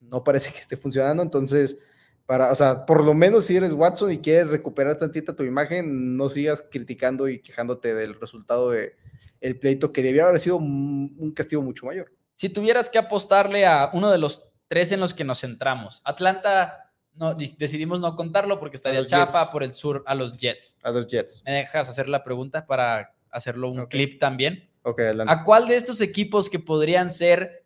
[0.00, 1.78] no parece que esté funcionando, entonces
[2.26, 6.16] para, o sea, por lo menos si eres Watson y quieres recuperar tantita tu imagen,
[6.16, 8.96] no sigas criticando y quejándote del resultado de
[9.40, 12.12] el pleito que debía haber sido un castigo mucho mayor.
[12.34, 16.92] Si tuvieras que apostarle a uno de los tres en los que nos centramos, Atlanta
[17.14, 20.78] no, decidimos no contarlo porque estaría el chafa por el sur a los Jets.
[20.82, 21.42] A los Jets.
[21.44, 24.68] ¿Me dejas hacer la pregunta para hacerlo un clip también?
[24.82, 25.32] Ok, adelante.
[25.32, 27.64] ¿A cuál de estos equipos que podrían ser...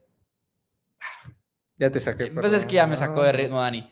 [1.78, 2.26] Ya te saqué.
[2.26, 3.88] Pues es que ya me sacó de ritmo, Dani.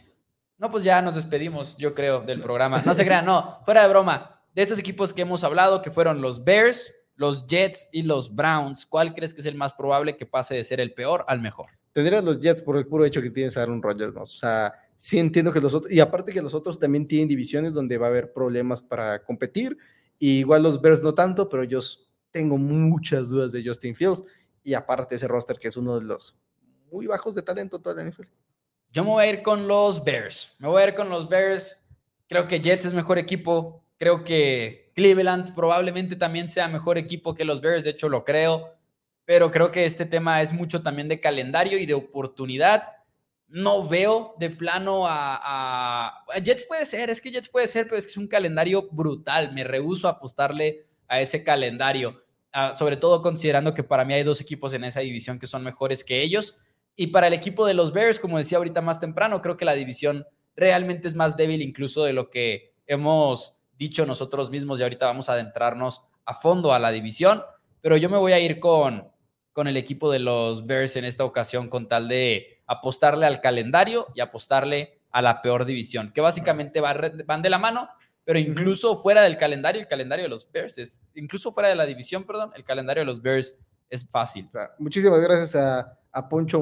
[0.58, 2.82] No, pues ya nos despedimos, yo creo, del programa.
[2.84, 4.40] No se crean, no, fuera de broma.
[4.54, 8.86] De estos equipos que hemos hablado, que fueron los Bears, los Jets y los Browns,
[8.86, 11.70] ¿cuál crees que es el más probable que pase de ser el peor al mejor?
[11.92, 14.22] Tendrías los Jets por el puro hecho que tienes a Aaron Rodgers, ¿no?
[14.22, 17.74] O sea, sí entiendo que los otros, y aparte que los otros también tienen divisiones
[17.74, 19.76] donde va a haber problemas para competir,
[20.18, 21.80] y igual los Bears no tanto, pero yo
[22.30, 24.22] tengo muchas dudas de Justin Fields,
[24.62, 26.36] y aparte ese roster que es uno de los
[26.90, 28.26] muy bajos de talento toda la NFL.
[28.94, 30.54] Yo me voy a ir con los Bears.
[30.60, 31.84] Me voy a ir con los Bears.
[32.28, 33.84] Creo que Jets es mejor equipo.
[33.98, 37.82] Creo que Cleveland probablemente también sea mejor equipo que los Bears.
[37.82, 38.72] De hecho, lo creo.
[39.24, 42.84] Pero creo que este tema es mucho también de calendario y de oportunidad.
[43.48, 48.06] No veo de plano a, Jets puede ser, es que Jets puede ser, pero es
[48.06, 49.52] que es un calendario brutal.
[49.52, 52.22] Me rehuso a apostarle a ese calendario.
[52.52, 55.64] Ah, sobre todo considerando que para mí hay dos equipos en esa división que son
[55.64, 56.58] mejores que ellos.
[56.96, 59.74] Y para el equipo de los Bears, como decía ahorita más temprano, creo que la
[59.74, 60.24] división
[60.56, 65.28] realmente es más débil incluso de lo que hemos dicho nosotros mismos y ahorita vamos
[65.28, 67.42] a adentrarnos a fondo a la división,
[67.80, 69.08] pero yo me voy a ir con,
[69.52, 74.06] con el equipo de los Bears en esta ocasión con tal de apostarle al calendario
[74.14, 77.88] y apostarle a la peor división, que básicamente van de la mano,
[78.24, 81.86] pero incluso fuera del calendario, el calendario de los Bears es, incluso fuera de la
[81.86, 83.54] división, perdón, el calendario de los Bears
[83.90, 84.48] es fácil.
[84.78, 86.60] Muchísimas gracias a, a Poncho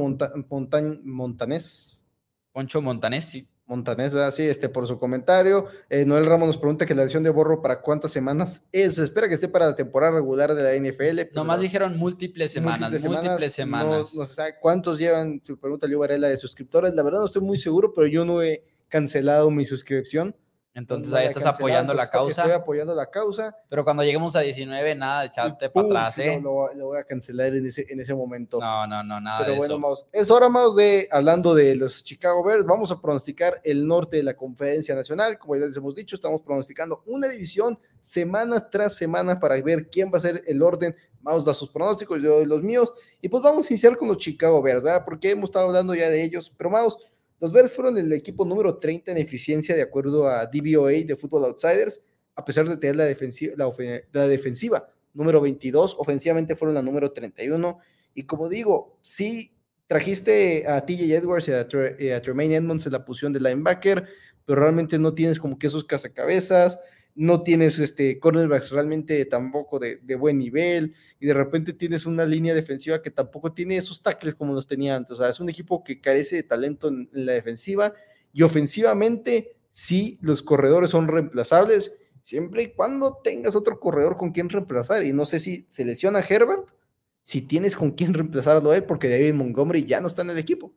[1.04, 2.04] Montanés.
[2.52, 3.48] Poncho Montanés, sí.
[3.66, 5.66] Montanés, sí, este, por su comentario.
[5.88, 8.98] Eh, Noel Ramos nos pregunta que la edición de Borro para cuántas semanas es.
[8.98, 11.34] espera que esté para la temporada regular de la NFL.
[11.34, 14.14] Nomás dijeron múltiples semanas, múltiples semanas.
[14.14, 16.92] No, sé cuántos llevan, se pregunta Leo Varela, de suscriptores.
[16.94, 20.34] La verdad no estoy muy seguro, pero yo no he cancelado mi suscripción.
[20.74, 22.42] Entonces ahí estás apoyando la causa.
[22.42, 23.54] Estoy apoyando la causa.
[23.68, 26.40] Pero cuando lleguemos a 19, nada de echarte para atrás, ¿eh?
[26.42, 28.58] lo, voy a cancelar en ese, en ese momento.
[28.58, 30.08] No, no, no, nada Pero bueno, eso.
[30.10, 34.22] es hora más de, hablando de los Chicago Bears, vamos a pronosticar el norte de
[34.22, 35.38] la conferencia nacional.
[35.38, 40.10] Como ya les hemos dicho, estamos pronosticando una división semana tras semana para ver quién
[40.12, 40.96] va a ser el orden.
[41.20, 42.92] Vamos a sus pronósticos, yo doy los míos.
[43.20, 45.04] Y pues vamos a iniciar con los Chicago Bears, ¿verdad?
[45.04, 46.52] Porque hemos estado hablando ya de ellos.
[46.56, 46.98] Pero vamos
[47.42, 51.46] los Bears fueron el equipo número 30 en eficiencia de acuerdo a DVOA de Football
[51.46, 52.00] Outsiders,
[52.36, 57.80] a pesar de tener la defensiva, número 22, ofensivamente fueron la número 31.
[58.14, 59.56] Y como digo, sí
[59.88, 64.06] trajiste a TJ Edwards y a, Tremaine Edmonds en la posición de linebacker,
[64.46, 66.78] pero realmente no tienes como que esos cazacabezas
[67.14, 72.54] no tienes este cornerbacks realmente tampoco de, buen nivel y de repente tienes una línea
[72.54, 75.12] defensiva que tampoco tiene esos tackles como los tenía antes.
[75.12, 77.92] O sea, es un equipo que carece de talento en, la defensiva
[78.32, 84.48] y ofensivamente sí los corredores son reemplazables siempre y cuando tengas otro corredor con quien
[84.48, 85.04] reemplazar.
[85.04, 86.70] Y no sé si se lesiona Herbert,
[87.20, 90.38] si tienes con quién reemplazarlo a él, porque David Montgomery ya no está en el
[90.38, 90.74] equipo.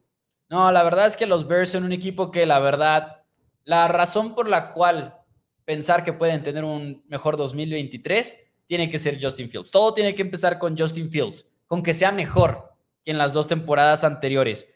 [0.50, 3.24] No, la verdad es que los Bears son un equipo que la verdad,
[3.64, 5.25] la razón por la cual
[5.66, 9.72] pensar que pueden tener un mejor 2023, tiene que ser Justin Fields.
[9.72, 12.72] Todo tiene que empezar con Justin Fields, con que sea mejor
[13.04, 14.72] que en las dos temporadas anteriores.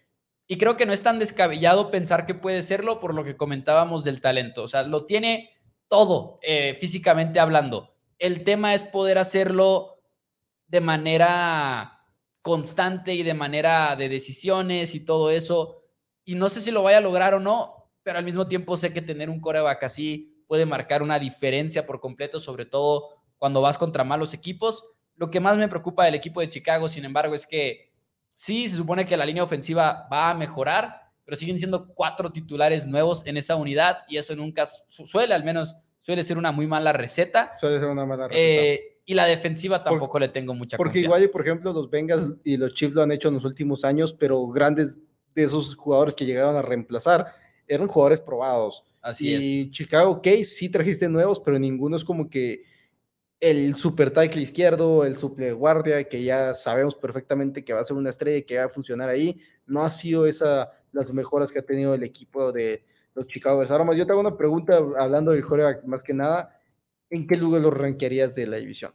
[0.47, 4.03] Y creo que no es tan descabellado pensar que puede serlo por lo que comentábamos
[4.03, 4.63] del talento.
[4.63, 5.51] O sea, lo tiene
[5.87, 7.95] todo eh, físicamente hablando.
[8.17, 10.01] El tema es poder hacerlo
[10.67, 12.03] de manera
[12.41, 15.83] constante y de manera de decisiones y todo eso.
[16.25, 18.91] Y no sé si lo vaya a lograr o no, pero al mismo tiempo sé
[18.91, 23.77] que tener un coreback así puede marcar una diferencia por completo, sobre todo cuando vas
[23.77, 24.83] contra malos equipos.
[25.15, 27.91] Lo que más me preocupa del equipo de Chicago, sin embargo, es que
[28.33, 32.87] sí, se supone que la línea ofensiva va a mejorar, pero siguen siendo cuatro titulares
[32.87, 36.93] nuevos en esa unidad y eso nunca suele, al menos, suele ser una muy mala
[36.93, 37.53] receta.
[37.59, 38.63] Suele ser una mala receta.
[38.63, 41.19] Eh, y la defensiva tampoco le tengo mucha porque confianza.
[41.19, 44.13] igual, por ejemplo, los Bengals y los Chiefs lo han hecho en los últimos años,
[44.13, 44.99] pero grandes
[45.35, 47.35] de esos jugadores que llegaron a reemplazar
[47.67, 48.83] eran jugadores probados.
[49.01, 52.63] Así y Chicago Case sí trajiste nuevos, pero ninguno es como que
[53.39, 57.95] el super tackle izquierdo, el super guardia, que ya sabemos perfectamente que va a ser
[57.95, 59.39] una estrella y que va a funcionar ahí.
[59.65, 62.83] No ha sido esa las mejoras que ha tenido el equipo de
[63.13, 63.71] los Chicago Bears.
[63.71, 66.59] Ahora más, yo te hago una pregunta hablando del coreback más que nada.
[67.09, 68.93] ¿En qué lugar lo rankearías de la división?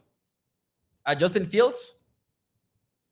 [1.03, 1.97] ¿A Justin Fields?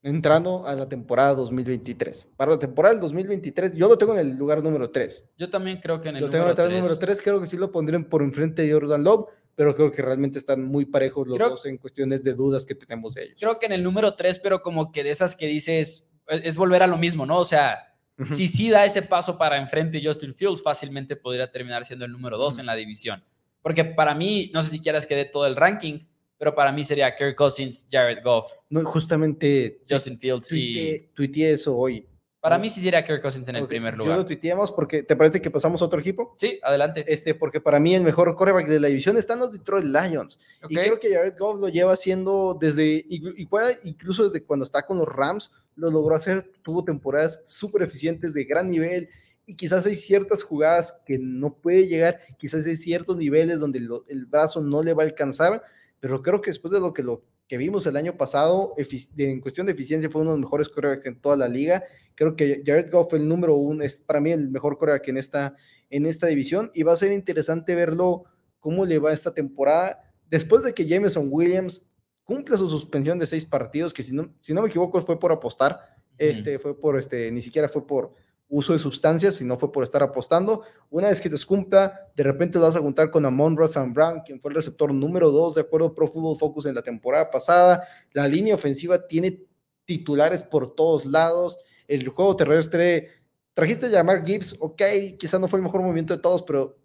[0.04, 2.28] Entrando a la temporada 2023.
[2.36, 5.30] Para la temporada del 2023, yo lo tengo en el lugar número 3.
[5.38, 7.58] Yo también creo que en el lo tengo en el número 3, creo que sí
[7.58, 11.40] lo pondrían por enfrente de Jordan Love, pero creo que realmente están muy parejos los
[11.40, 13.38] dos en cuestiones de dudas que tenemos de ellos.
[13.40, 16.84] Creo que en el número 3, pero como que de esas que dices, es volver
[16.84, 17.38] a lo mismo, ¿no?
[17.38, 17.96] O sea,
[18.28, 22.38] si sí da ese paso para enfrente Justin Fields, fácilmente podría terminar siendo el número
[22.38, 23.24] 2 en la división.
[23.62, 26.00] Porque para mí, no sé si quieras que dé todo el ranking,
[26.44, 28.52] pero para mí sería Kirk Cousins, Jared Goff.
[28.70, 29.80] No, justamente.
[29.90, 31.16] Justin Fields tuiteé, y.
[31.16, 32.06] Tuiteé eso hoy.
[32.42, 34.18] Para mí sí sería Kirk Cousins en el primer lugar.
[34.18, 35.04] Yo lo tuiteamos porque.
[35.04, 36.36] ¿Te parece que pasamos a otro equipo?
[36.38, 37.06] Sí, adelante.
[37.08, 40.38] Este, porque para mí el mejor coreback de la división están los Detroit Lions.
[40.68, 43.06] Y creo que Jared Goff lo lleva haciendo desde.
[43.08, 46.52] Incluso desde cuando está con los Rams, lo logró hacer.
[46.62, 49.08] Tuvo temporadas súper eficientes de gran nivel
[49.46, 54.26] y quizás hay ciertas jugadas que no puede llegar, quizás hay ciertos niveles donde el
[54.26, 55.64] brazo no le va a alcanzar,
[56.04, 58.76] pero creo que después de lo que, lo que vimos el año pasado,
[59.16, 61.86] en cuestión de eficiencia fue uno de los mejores corebacks en toda la liga.
[62.14, 65.56] Creo que Jared Goff, el número uno, es para mí el mejor coreback en esta,
[65.90, 68.26] en esta división y va a ser interesante verlo
[68.60, 70.02] cómo le va esta temporada.
[70.30, 71.90] Después de que Jameson Williams
[72.26, 75.32] cumple su suspensión de seis partidos, que si no, si no me equivoco fue por
[75.32, 75.80] apostar,
[76.18, 78.14] este, fue por, este, ni siquiera fue por,
[78.54, 80.62] uso de sustancias, si no fue por estar apostando.
[80.92, 84.22] Una vez que te escumpla, de repente lo vas a juntar con Amon Russell Brown,
[84.24, 87.88] quien fue el receptor número 2 de acuerdo Pro Football Focus en la temporada pasada.
[88.12, 89.42] La línea ofensiva tiene
[89.86, 91.58] titulares por todos lados.
[91.88, 93.10] El juego terrestre,
[93.56, 94.82] trajiste a llamar Gibbs, ok,
[95.18, 96.78] quizás no fue el mejor movimiento de todos, pero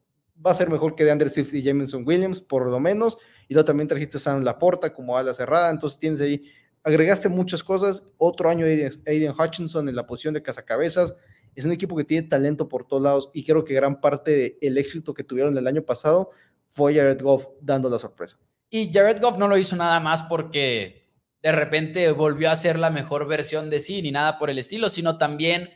[0.45, 3.19] va a ser mejor que de Andrew Swift y Jameson Williams, por lo menos.
[3.47, 6.45] Y luego también trajiste a Sam Laporta como ala cerrada, entonces tienes ahí,
[6.83, 8.03] agregaste muchas cosas.
[8.17, 11.15] Otro año Aiden, Aiden Hutchinson en la posición de cazacabezas.
[11.59, 14.79] Es un equipo que tiene talento por todos lados y creo que gran parte del
[14.79, 16.31] éxito que tuvieron el año pasado
[16.71, 18.39] fue Jared Goff dando la sorpresa.
[18.71, 21.11] Y Jared Goff no lo hizo nada más porque
[21.43, 24.89] de repente volvió a ser la mejor versión de sí, ni nada por el estilo,
[24.89, 25.71] sino también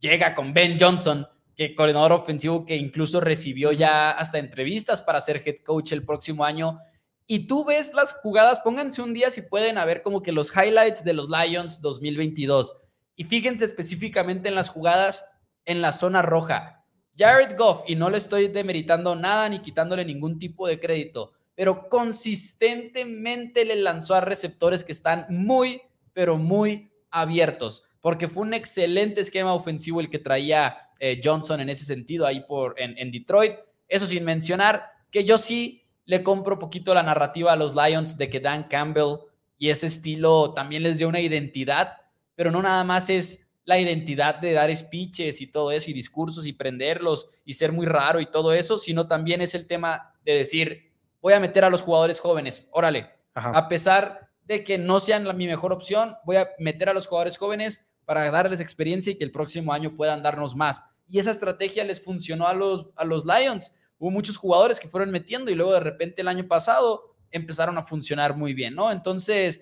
[0.00, 5.42] llega con Ben Johnson, que coordinador ofensivo que incluso recibió ya hasta entrevistas para ser
[5.44, 6.78] head coach el próximo año.
[7.26, 10.50] Y tú ves las jugadas, pónganse un día si pueden a ver como que los
[10.56, 12.74] highlights de los Lions 2022.
[13.16, 15.24] Y fíjense específicamente en las jugadas
[15.64, 16.84] en la zona roja.
[17.18, 21.88] Jared Goff, y no le estoy demeritando nada ni quitándole ningún tipo de crédito, pero
[21.88, 25.80] consistentemente le lanzó a receptores que están muy,
[26.12, 31.70] pero muy abiertos, porque fue un excelente esquema ofensivo el que traía eh, Johnson en
[31.70, 33.54] ese sentido ahí por, en, en Detroit.
[33.88, 38.28] Eso sin mencionar que yo sí le compro poquito la narrativa a los Lions de
[38.28, 39.20] que Dan Campbell
[39.58, 41.96] y ese estilo también les dio una identidad,
[42.36, 46.46] pero no nada más es la identidad de dar speeches y todo eso y discursos
[46.46, 50.34] y prenderlos y ser muy raro y todo eso, sino también es el tema de
[50.34, 55.24] decir, voy a meter a los jugadores jóvenes, órale, a pesar de que no sean
[55.24, 59.16] la, mi mejor opción, voy a meter a los jugadores jóvenes para darles experiencia y
[59.16, 60.82] que el próximo año puedan darnos más.
[61.08, 63.72] Y esa estrategia les funcionó a los, a los Lions.
[63.98, 67.82] Hubo muchos jugadores que fueron metiendo y luego de repente el año pasado empezaron a
[67.82, 68.92] funcionar muy bien, ¿no?
[68.92, 69.60] Entonces,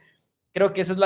[0.54, 0.98] creo que eso es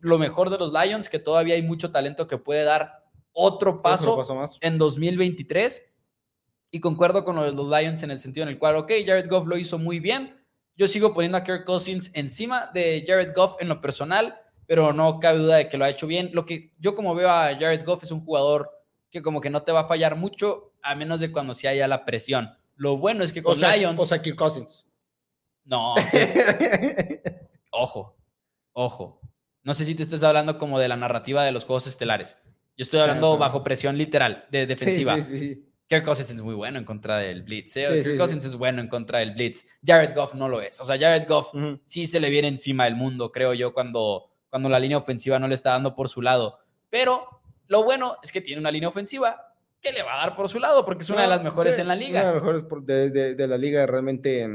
[0.00, 4.12] lo mejor de los Lions, que todavía hay mucho talento que puede dar otro paso,
[4.12, 4.58] otro paso más.
[4.60, 5.92] en 2023
[6.70, 9.46] y concuerdo con los, los Lions en el sentido en el cual, ok, Jared Goff
[9.46, 10.40] lo hizo muy bien.
[10.74, 14.34] Yo sigo poniendo a Kirk Cousins encima de Jared Goff en lo personal,
[14.66, 16.30] pero no cabe duda de que lo ha hecho bien.
[16.32, 18.70] Lo que yo como veo a Jared Goff es un jugador
[19.10, 21.86] que como que no te va a fallar mucho, a menos de cuando se haya
[21.86, 22.56] la presión.
[22.74, 24.00] Lo bueno es que con Lions...
[24.00, 24.88] O sea, Kirk Cousins.
[25.64, 25.94] No.
[27.70, 28.16] ojo,
[28.74, 29.20] ojo.
[29.62, 32.36] No sé si te estás hablando como de la narrativa de los juegos estelares.
[32.76, 35.16] Yo estoy hablando bajo presión literal, de defensiva.
[35.16, 35.68] Sí, sí, sí.
[35.86, 37.76] Kirk Cousins es muy bueno en contra del Blitz.
[37.76, 38.00] ¿eh?
[38.02, 39.66] Kirk Cousins es bueno en contra del Blitz.
[39.84, 40.80] Jared Goff no lo es.
[40.80, 41.52] O sea, Jared Goff
[41.84, 45.48] sí se le viene encima del mundo, creo yo, cuando, cuando la línea ofensiva no
[45.48, 46.58] le está dando por su lado.
[46.90, 47.26] Pero
[47.68, 50.58] lo bueno es que tiene una línea ofensiva que le va a dar por su
[50.58, 52.20] lado, porque es una de las mejores en la liga.
[52.20, 54.48] Una de las mejores de, de, la liga realmente,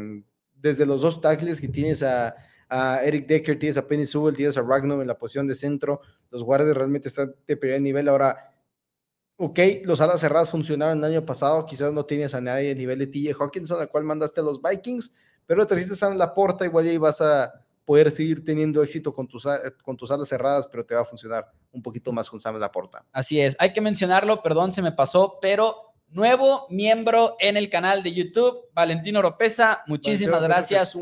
[0.56, 2.36] desde los dos tackles que tienes a,
[2.70, 6.02] a Eric Decker, tienes a Penny Sewell, tienes a Ragnar en la posición de centro.
[6.30, 8.08] Los guardias realmente están de primer nivel.
[8.08, 8.50] Ahora,
[9.42, 13.00] Ok, los alas cerradas funcionaron el año pasado, quizás no tienes a nadie a nivel
[13.00, 15.14] de TJ Hawkinson, al cual mandaste a los Vikings,
[15.46, 17.54] pero trajiste a la porta, igual ahí vas a
[17.86, 19.48] poder seguir teniendo éxito con tus,
[19.82, 23.06] con tus alas cerradas, pero te va a funcionar un poquito más con Sam Laporta.
[23.14, 28.04] Así es, hay que mencionarlo, perdón, se me pasó, pero nuevo miembro en el canal
[28.04, 30.98] de YouTube, Valentino Oropesa, muchísimas gracias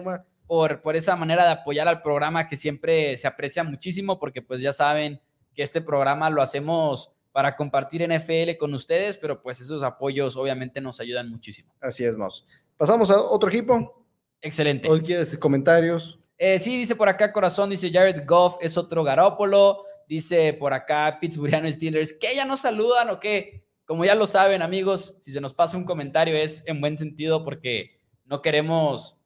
[0.47, 4.61] por, por esa manera de apoyar al programa que siempre se aprecia muchísimo, porque pues
[4.61, 5.21] ya saben
[5.53, 10.81] que este programa lo hacemos para compartir NFL con ustedes, pero pues esos apoyos obviamente
[10.81, 11.71] nos ayudan muchísimo.
[11.79, 12.47] Así es, Moss.
[12.77, 14.07] Pasamos a otro equipo.
[14.41, 14.89] Excelente.
[14.89, 16.17] ¿Hoy quieres comentarios?
[16.37, 19.83] Eh, sí, dice por acá Corazón, dice Jared Goff es otro Garópolo.
[20.07, 23.65] Dice por acá Pittsburghiano Steelers, ¿que ya nos saludan o qué?
[23.85, 27.43] Como ya lo saben, amigos, si se nos pasa un comentario es en buen sentido
[27.43, 29.16] porque no queremos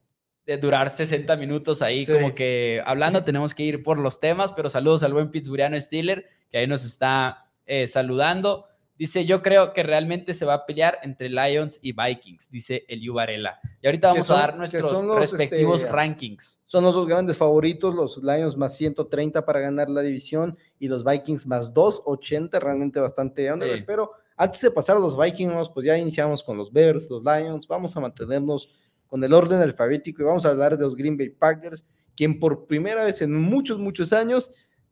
[0.62, 5.04] durar 60 minutos ahí como que hablando, tenemos que ir por los temas, pero saludos
[5.04, 8.66] al buen Pittsburghiano Steeler, que ahí nos está eh, saludando.
[8.98, 13.16] Dice, yo creo que realmente se va a pelear entre Lions y Vikings, dice Eliu
[13.16, 13.60] Varela.
[13.82, 16.62] Y ahorita vamos a dar nuestros respectivos este, rankings.
[16.68, 21.04] Son los dos grandes favoritos, los Lions más 130 para ganar la división y los
[21.04, 23.52] Vikings más 280, realmente bastante
[23.88, 27.68] Pero antes de pasar a los Vikings, pues ya iniciamos con los Bears, los Lions,
[27.68, 28.70] vamos a mantenernos
[29.12, 31.84] con el orden alfabético y vamos a hablar de los Green Bay Packers,
[32.16, 34.50] quien por primera vez en muchos, muchos años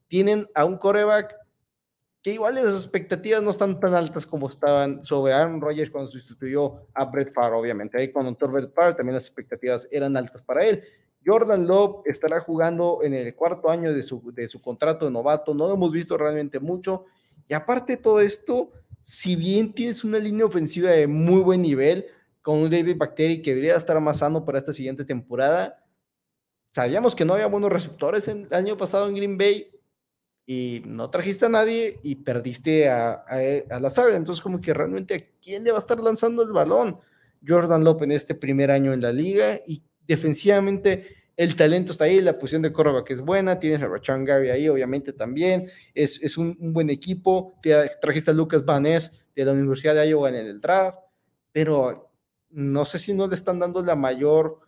[0.09, 1.33] tienen a un coreback
[2.21, 6.85] que igual las expectativas no están tan altas como estaban sobre Aaron Rodgers cuando sustituyó
[6.93, 7.97] a Brett Favre, obviamente.
[7.97, 8.51] Ahí con Dr.
[8.51, 10.83] Brett Favre también las expectativas eran altas para él.
[11.25, 15.53] Jordan Love estará jugando en el cuarto año de su, de su contrato de novato,
[15.53, 17.05] no lo hemos visto realmente mucho.
[17.47, 22.05] Y aparte de todo esto, si bien tienes una línea ofensiva de muy buen nivel,
[22.41, 25.85] con un David Bacteri que debería estar más sano para esta siguiente temporada,
[26.71, 29.71] sabíamos que no había buenos receptores el año pasado en Green Bay,
[30.45, 33.37] y no trajiste a nadie y perdiste a, a,
[33.69, 34.09] a Lazar.
[34.13, 36.97] Entonces, como que realmente a quién le va a estar lanzando el balón
[37.47, 42.19] Jordan López en este primer año en la liga y defensivamente el talento está ahí,
[42.19, 42.73] la posición de
[43.05, 47.89] que es buena, tienes a Rachan Gary ahí, obviamente también, es, un, buen equipo, te
[48.01, 50.99] trajiste a Lucas Vanés de la Universidad de Iowa en el draft,
[51.53, 52.08] pero
[52.49, 54.59] no sé si no le están dando la mayor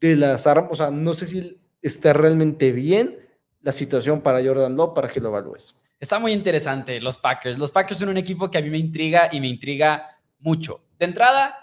[0.00, 3.18] de las armas, o sea, no sé si está realmente bien
[3.60, 5.74] la situación para Jordan Love para que lo evalúes.
[6.00, 7.58] Está muy interesante los Packers.
[7.58, 10.82] Los Packers son un equipo que a mí me intriga y me intriga mucho.
[10.98, 11.54] De entrada,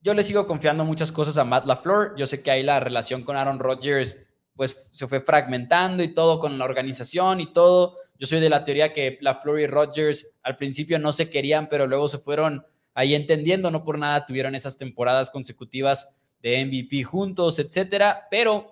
[0.00, 2.14] yo le sigo confiando muchas cosas a Matt LaFleur.
[2.16, 4.16] Yo sé que ahí la relación con Aaron Rodgers
[4.54, 7.98] pues se fue fragmentando y todo con la organización y todo.
[8.18, 11.86] Yo soy de la teoría que LaFleur y Rodgers al principio no se querían, pero
[11.86, 12.64] luego se fueron
[12.96, 16.08] ahí entendiendo, no por nada tuvieron esas temporadas consecutivas
[16.40, 18.70] de MVP juntos, etcétera, pero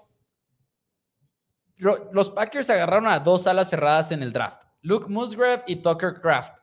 [1.77, 6.57] los Packers agarraron a dos alas cerradas en el draft, Luke Musgrave y Tucker Craft.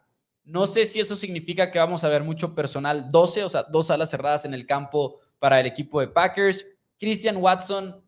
[0.44, 3.92] No sé si eso significa que vamos a ver mucho personal 12, o sea, dos
[3.92, 6.66] alas cerradas en el campo para el equipo de Packers.
[6.98, 8.04] Christian Watson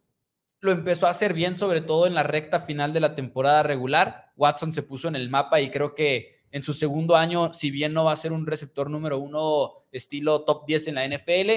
[0.62, 4.32] lo empezó a hacer bien, sobre todo en la recta final de la temporada regular.
[4.36, 7.94] Watson se puso en el mapa y creo que en su segundo año, si bien
[7.94, 11.50] no va a ser un receptor número uno estilo top 10 en la NFL,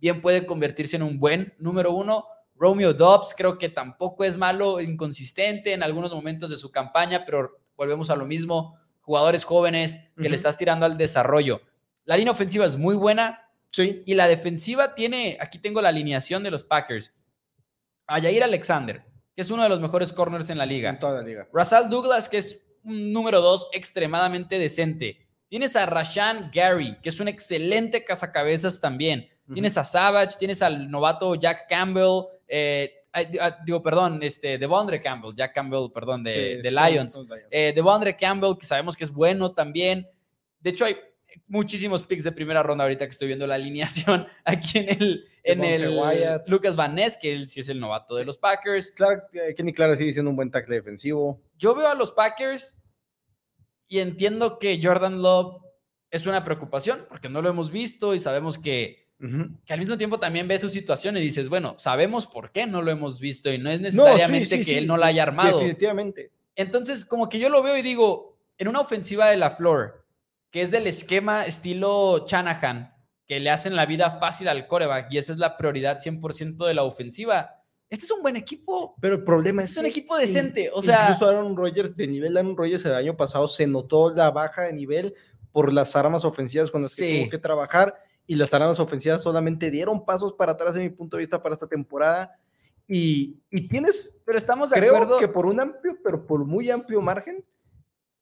[0.00, 2.26] bien puede convertirse en un buen número uno.
[2.54, 7.58] Romeo Dobbs creo que tampoco es malo, inconsistente en algunos momentos de su campaña, pero
[7.76, 11.60] volvemos a lo mismo, jugadores jóvenes que le estás tirando al desarrollo.
[12.04, 13.50] La línea ofensiva es muy buena.
[13.72, 14.04] Sí.
[14.06, 17.12] Y la defensiva tiene, aquí tengo la alineación de los Packers.
[18.06, 19.02] A Jair Alexander,
[19.34, 20.90] que es uno de los mejores corners en la liga.
[20.90, 21.48] En toda la liga.
[21.52, 25.26] Russell Douglas, que es un número dos extremadamente decente.
[25.48, 29.28] Tienes a Rashan Gary, que es un excelente cazacabezas también.
[29.52, 35.34] Tienes a Savage, tienes al novato Jack Campbell, eh, ah, digo, perdón, este, Devondre Campbell,
[35.34, 37.20] Jack Campbell, perdón, de, Lions.
[37.50, 40.06] Eh, Devondre Campbell, que sabemos que es bueno también.
[40.60, 40.96] De hecho, hay
[41.46, 45.64] muchísimos picks de primera ronda ahorita que estoy viendo la alineación aquí en el, en
[45.64, 46.00] el
[46.46, 48.92] Lucas Van Ness, que él sí es el novato de los Packers.
[48.92, 51.40] Clark, eh, Kenny Clark sigue siendo un buen tackle defensivo.
[51.64, 52.78] Yo veo a los Packers
[53.88, 55.62] y entiendo que Jordan Love
[56.10, 59.04] es una preocupación porque no lo hemos visto y sabemos que
[59.64, 62.82] que al mismo tiempo también ves su situación y dices, bueno, sabemos por qué no
[62.82, 65.56] lo hemos visto y no es necesariamente que él no la haya armado.
[65.60, 66.30] Definitivamente.
[66.54, 70.04] Entonces, como que yo lo veo y digo, en una ofensiva de la Flor,
[70.50, 72.92] que es del esquema estilo Shanahan,
[73.26, 76.74] que le hacen la vida fácil al coreback y esa es la prioridad 100% de
[76.74, 77.63] la ofensiva.
[77.94, 78.96] Este es un buen equipo.
[79.00, 80.68] Pero el problema es, es un equipo decente.
[80.72, 84.32] O sea, incluso Aaron Rodgers, de nivel Aaron Rodgers el año pasado, se notó la
[84.32, 85.14] baja de nivel
[85.52, 87.94] por las armas ofensivas con las que tuvo que trabajar
[88.26, 91.54] y las armas ofensivas solamente dieron pasos para atrás, en mi punto de vista, para
[91.54, 92.36] esta temporada.
[92.88, 96.70] Y, y tienes, pero estamos de creo acuerdo que por un amplio, pero por muy
[96.70, 97.44] amplio margen,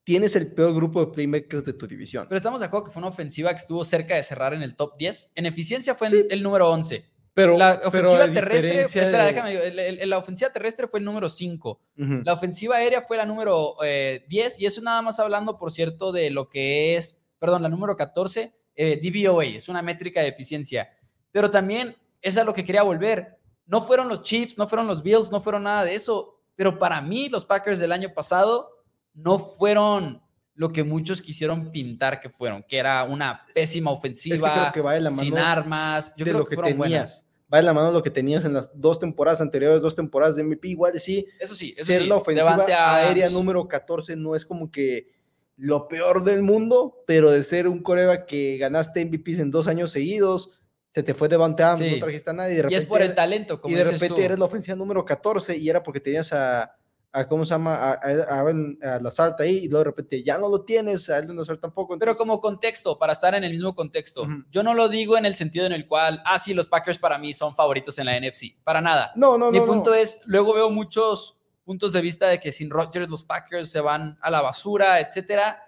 [0.05, 2.27] tienes el peor grupo de playmakers de tu división.
[2.29, 4.77] Pero estamos de acuerdo que fue una ofensiva que estuvo cerca de cerrar en el
[4.77, 5.31] top 10.
[5.35, 7.12] En eficencia fue el número 11.
[7.35, 11.81] Pero la ofensiva terrestre, espera, déjame, la ofensiva terrestre fue el número 5.
[12.25, 13.83] La ofensiva aérea fue la número 10.
[13.83, 17.97] Eh, y eso nada más hablando, por cierto, de lo que es, perdón, la número
[17.97, 20.91] 14 eh, DVOA, es una métrica de eficiencia.
[21.31, 23.39] Pero también, es a lo que quería volver.
[23.67, 26.39] No fueron los Chiefs, no fueron los Bills, no fueron nada de eso.
[26.55, 28.71] Pero para mí, los Packers del año pasado
[29.15, 30.22] no fueron
[30.55, 35.01] lo que muchos quisieron pintar que fueron, que era una pésima ofensiva, que va de
[35.01, 36.13] la mano sin armas.
[36.17, 37.27] Yo creo lo que, fueron tenías.
[37.53, 40.45] Va de la mano lo que tenías en las dos temporadas anteriores, dos temporadas de
[40.45, 40.69] MVP.
[40.69, 45.13] Igual sí, eso sí, eso ser la ofensiva aérea número 14 no es como que
[45.57, 49.93] lo peor del mundo, pero de ser un coreba que ganaste MVPs en dos años
[49.93, 52.55] seguidos, se te fue de no trajiste a nadie.
[52.55, 54.77] Y, de repente y es por el talento, como Y de repente eres la ofensiva
[54.77, 56.77] número 14 y era porque tenías a,
[57.13, 57.75] a ¿cómo se llama?
[57.75, 61.59] A, a, a, ahí y luego de repente ya no lo tienes, a Alden Lazard
[61.59, 61.99] tampoco.
[61.99, 65.35] Pero como contexto, para estar en el mismo contexto, yo no lo digo en el
[65.35, 68.57] sentido en el cual, ah, sí, los Packers para mí son favoritos en la NFC,
[68.65, 69.13] para nada.
[69.15, 69.67] No, no, Mi no.
[69.67, 73.71] Mi punto es, luego veo muchos puntos de vista de que sin Rodgers los Packers
[73.71, 75.63] se van a la basura, etcétera.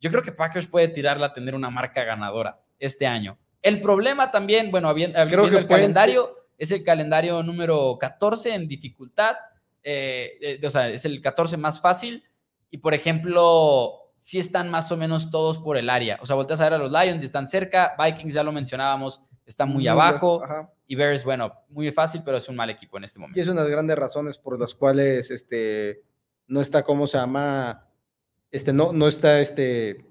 [0.00, 3.36] Yo creo que Packers puede tirarla a tener una marca ganadora este año.
[3.62, 8.68] El problema también, bueno, habiendo, creo que el calendario es el calendario número 14 en
[8.68, 9.34] dificultad,
[9.84, 12.24] eh, o sea, es el 14 más fácil
[12.70, 16.18] y por ejemplo, si están más o menos todos por el área.
[16.22, 19.22] O sea, volteas a ver a los Lions y están cerca, Vikings ya lo mencionábamos,
[19.46, 20.42] están muy, abajo.
[20.86, 23.38] Y Bears, bueno, muy fácil, pero es un mal equipo en este momento.
[23.38, 26.02] Y es una de las grandes razones por las cuales este,
[26.46, 27.86] no está, ¿cómo se llama?
[28.50, 30.04] Este, no, no está, este,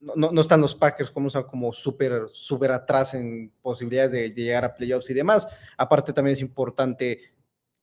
[0.00, 4.74] no, no están los Packers como, como súper super atrás en posibilidades de, llegar a
[4.74, 5.48] playoffs y demás.
[5.76, 7.20] Aparte también es importante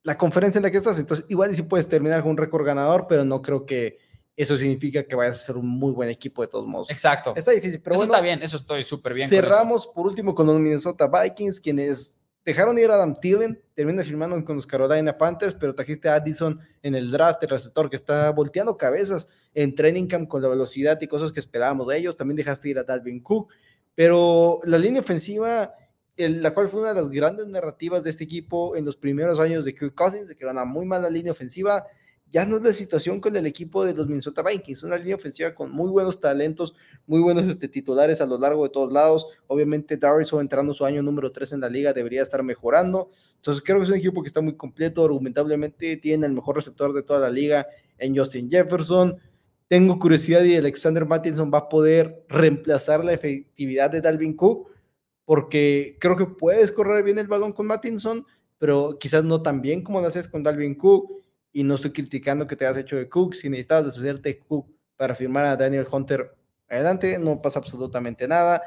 [0.04, 3.06] la conferencia en la que estás, entonces igual sí puedes terminar con un récord ganador,
[3.08, 3.98] pero no creo que
[4.36, 6.90] eso significa que vayas a ser un muy buen equipo de todos modos.
[6.90, 7.32] Exacto.
[7.34, 9.28] Está difícil, pero eso está bien, eso estoy súper bien.
[9.28, 14.44] Cerramos por último con los Minnesota Vikings, quienes dejaron ir a Adam Thielen, terminan firmando
[14.44, 18.30] con los Carolina Panthers, pero trajiste a Addison en el draft, el receptor que está
[18.30, 22.16] volteando cabezas en training camp con la velocidad y cosas que esperábamos de ellos.
[22.16, 23.48] También dejaste ir a Dalvin Cook,
[23.94, 25.74] pero la línea ofensiva,
[26.16, 29.64] la cual fue una de las grandes narrativas de este equipo en los primeros años
[29.64, 31.84] de Kirk Cousins, de que era una muy mala línea ofensiva,
[32.34, 35.54] ya no es la situación con el equipo de los Minnesota Vikings, una línea ofensiva
[35.54, 36.74] con muy buenos talentos,
[37.06, 39.28] muy buenos este, titulares a lo largo de todos lados.
[39.46, 43.10] Obviamente, Dariso entrando su año número 3 en la liga debería estar mejorando.
[43.36, 46.92] Entonces, creo que es un equipo que está muy completo, argumentablemente tiene el mejor receptor
[46.92, 49.16] de toda la liga en Justin Jefferson.
[49.68, 54.72] Tengo curiosidad y Alexander Mattinson va a poder reemplazar la efectividad de Dalvin Cook,
[55.24, 58.26] porque creo que puedes correr bien el balón con Mattinson,
[58.58, 61.22] pero quizás no tan bien como lo haces con Dalvin Cook
[61.52, 64.66] y no estoy criticando que te hayas hecho de Cook, si necesitabas deshacerte de Cook
[64.96, 66.34] para firmar a Daniel Hunter,
[66.68, 68.62] adelante, no pasa absolutamente nada.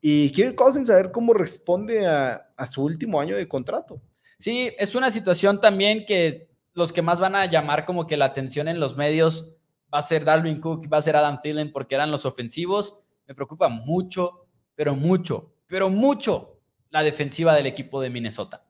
[0.00, 4.00] Y Kirk Cousins saber cómo responde a, a, su último año de contrato.
[4.38, 8.24] Sí, es una situación también que los que más van a llamar como que la
[8.24, 9.54] atención en los medios
[9.92, 13.00] va a ser Dalvin Cook, va a ser Adam Thielen, porque eran los ofensivos.
[13.26, 16.60] Me preocupa mucho, pero mucho, pero mucho
[16.90, 18.62] la defensiva del equipo de Minnesota.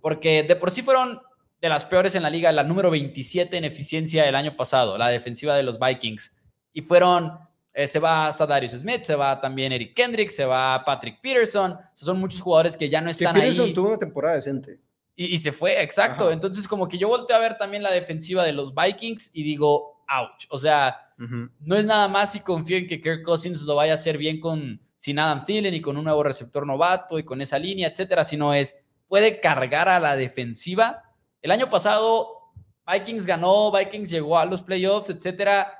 [0.00, 1.20] Porque de por sí fueron
[1.60, 5.08] de las peores en la liga, la número 27 en eficiencia el año pasado, la
[5.08, 6.32] defensiva de los Vikings.
[6.72, 7.32] Y fueron,
[7.74, 11.76] eh, se va Sadarius Smith, se va también Eric Kendrick, se va Patrick Peterson.
[11.94, 14.78] son muchos jugadores que ya no están que Peterson tuvo una temporada decente.
[15.16, 16.30] Y, se fue, exacto.
[16.30, 20.04] Entonces, como que yo volteé a ver también la defensiva de los Vikings y digo,
[20.08, 20.46] ouch.
[20.50, 23.94] O sea, no es nada más si confío en que Kirk Cousins lo vaya a
[23.96, 27.58] hacer bien con sin Adam Thielen y con un nuevo receptor novato y con esa
[27.58, 31.04] línea, etcétera, sino es, puede cargar a la defensiva
[31.40, 32.50] el año pasado,
[32.90, 35.72] Vikings ganó, Vikings llegó a los playoffs, etcétera.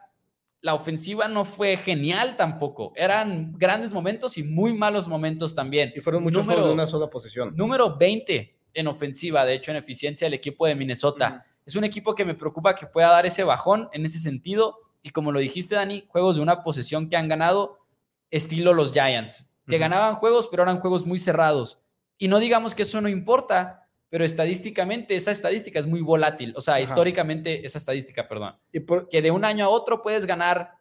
[0.60, 2.92] La ofensiva no fue genial tampoco.
[2.96, 5.92] Eran grandes momentos y muy malos momentos también.
[5.94, 7.56] Y fueron muchos número, de una sola posición.
[7.56, 11.44] Número 20 en ofensiva, de hecho, en eficiencia el equipo de Minnesota.
[11.64, 14.78] Es un equipo que me preocupa que pueda dar ese bajón en ese sentido.
[15.02, 17.77] Y como lo dijiste, Dani, juegos de una posesión que han ganado,
[18.30, 21.82] estilo los Giants, que ganaban juegos, pero eran juegos muy cerrados.
[22.16, 26.52] Y no digamos que eso no importa, pero estadísticamente esa estadística es muy volátil.
[26.56, 28.56] O sea, históricamente esa estadística, perdón.
[28.72, 30.72] Y que de un año a otro puedes ganar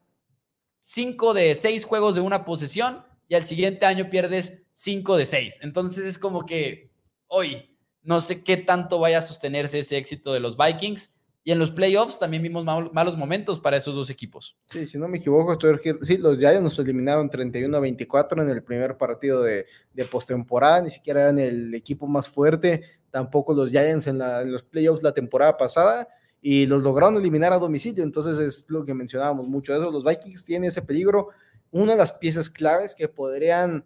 [0.82, 5.60] cinco de seis juegos de una posesión y al siguiente año pierdes cinco de seis.
[5.62, 6.92] Entonces es como que
[7.28, 11.14] hoy no sé qué tanto vaya a sostenerse ese éxito de los Vikings.
[11.48, 14.58] Y en los playoffs también vimos malos momentos para esos dos equipos.
[14.70, 15.80] Sí, si no me equivoco, estoy...
[16.02, 20.82] sí, los Giants nos eliminaron 31 a 24 en el primer partido de, de postemporada,
[20.82, 24.20] ni siquiera eran el equipo más fuerte tampoco los Giants en,
[24.52, 26.08] los playoffs la temporada pasada
[26.42, 28.04] y los lograron eliminar a domicilio.
[28.04, 29.74] Entonces es lo que mencionábamos mucho.
[29.74, 31.30] Eso, los Vikings tienen ese peligro.
[31.72, 33.86] Una de las piezas claves que podrían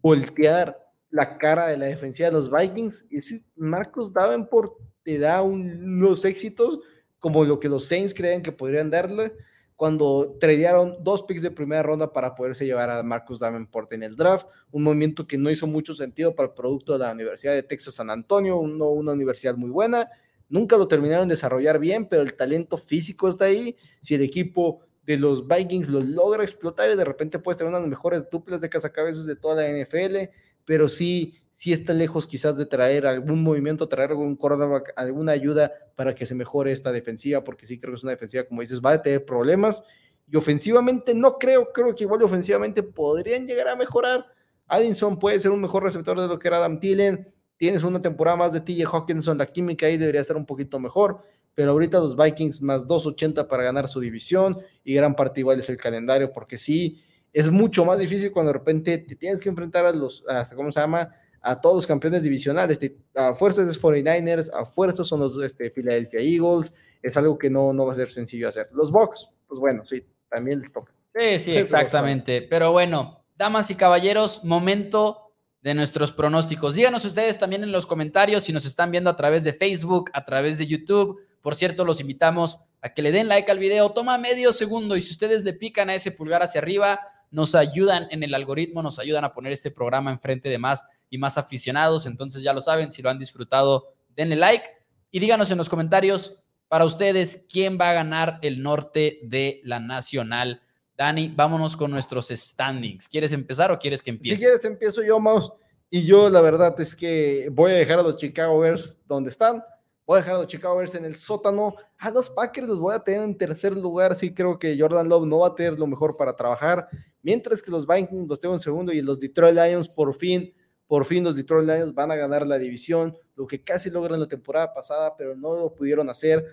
[0.00, 0.78] voltear
[1.10, 4.74] la cara de la defensiva de los Vikings es Marcos Davenport
[5.04, 6.80] te da unos éxitos
[7.20, 9.32] como lo que los Saints creen que podrían darle
[9.76, 14.16] cuando tradearon dos picks de primera ronda para poderse llevar a Marcus Davenport en el
[14.16, 17.62] draft, un movimiento que no hizo mucho sentido para el producto de la Universidad de
[17.62, 20.08] Texas San Antonio, una universidad muy buena,
[20.48, 24.80] nunca lo terminaron de desarrollar bien, pero el talento físico está ahí, si el equipo
[25.02, 28.30] de los Vikings lo logra explotar y de repente puede tener una de las mejores
[28.30, 30.30] duplas de cazacabezas de toda la NFL,
[30.64, 35.72] pero sí si está lejos quizás de traer algún movimiento, traer algún cornerback, alguna ayuda
[35.94, 38.80] para que se mejore esta defensiva, porque sí creo que es una defensiva, como dices,
[38.84, 39.84] va a tener problemas.
[40.28, 44.26] Y ofensivamente no creo, creo que igual ofensivamente podrían llegar a mejorar.
[44.66, 47.32] Addison puede ser un mejor receptor de lo que era Adam Thielen.
[47.56, 51.22] Tienes una temporada más de TJ Hawkinson, la química ahí debería estar un poquito mejor.
[51.54, 55.68] Pero ahorita los Vikings más 2.80 para ganar su división y gran parte igual es
[55.68, 57.00] el calendario, porque sí,
[57.32, 60.72] es mucho más difícil cuando de repente te tienes que enfrentar a los, hasta cómo
[60.72, 61.14] se llama,
[61.46, 62.78] a todos los campeones divisionales,
[63.14, 66.72] a fuerzas de 49ers, a fuerzas son los este, Philadelphia Eagles,
[67.02, 68.70] es algo que no, no va a ser sencillo hacer.
[68.72, 70.90] Los Bucks, pues bueno, sí, también les toca.
[71.08, 72.40] Sí, sí, exactamente.
[72.40, 76.74] Pero bueno, damas y caballeros, momento de nuestros pronósticos.
[76.74, 80.24] Díganos ustedes también en los comentarios si nos están viendo a través de Facebook, a
[80.24, 81.20] través de YouTube.
[81.42, 83.92] Por cierto, los invitamos a que le den like al video.
[83.92, 87.00] Toma medio segundo y si ustedes le pican a ese pulgar hacia arriba,
[87.34, 91.18] nos ayudan en el algoritmo, nos ayudan a poner este programa enfrente de más y
[91.18, 92.06] más aficionados.
[92.06, 94.64] Entonces ya lo saben, si lo han disfrutado, denle like
[95.10, 99.80] y díganos en los comentarios para ustedes quién va a ganar el norte de la
[99.80, 100.62] nacional.
[100.96, 103.08] Dani, vámonos con nuestros standings.
[103.08, 104.36] ¿Quieres empezar o quieres que empiece?
[104.36, 105.52] Si quieres, empiezo yo, Maus.
[105.90, 109.64] Y yo, la verdad es que voy a dejar a los Chicago Bears donde están.
[110.06, 111.74] Voy a dejar a los Chicago Bears en el sótano.
[111.98, 114.14] A los Packers los voy a tener en tercer lugar.
[114.14, 116.88] Sí, creo que Jordan Love no va a tener lo mejor para trabajar.
[117.22, 120.52] Mientras que los Vikings los tengo en segundo y los Detroit Lions por fin
[120.86, 124.28] por fin los Detroit Lions van a ganar la división, lo que casi logran la
[124.28, 126.44] temporada pasada, pero no lo pudieron hacer.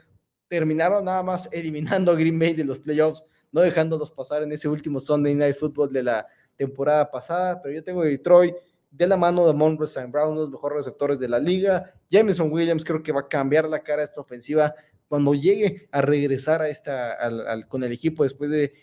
[0.47, 4.69] Terminaron nada más eliminando a Green Bay de los playoffs, no dejándolos pasar en ese
[4.69, 6.27] último Sunday Night Football de la,
[6.61, 8.55] temporada pasada, pero yo tengo Detroit
[8.91, 10.11] de la mano de Monroe St.
[10.11, 11.93] Brown, los mejores receptores de la liga.
[12.09, 14.75] Jameson Williams creo que va a cambiar la cara de esta ofensiva
[15.07, 17.17] cuando llegue a regresar a esta,
[17.67, 18.73] con el equipo después de,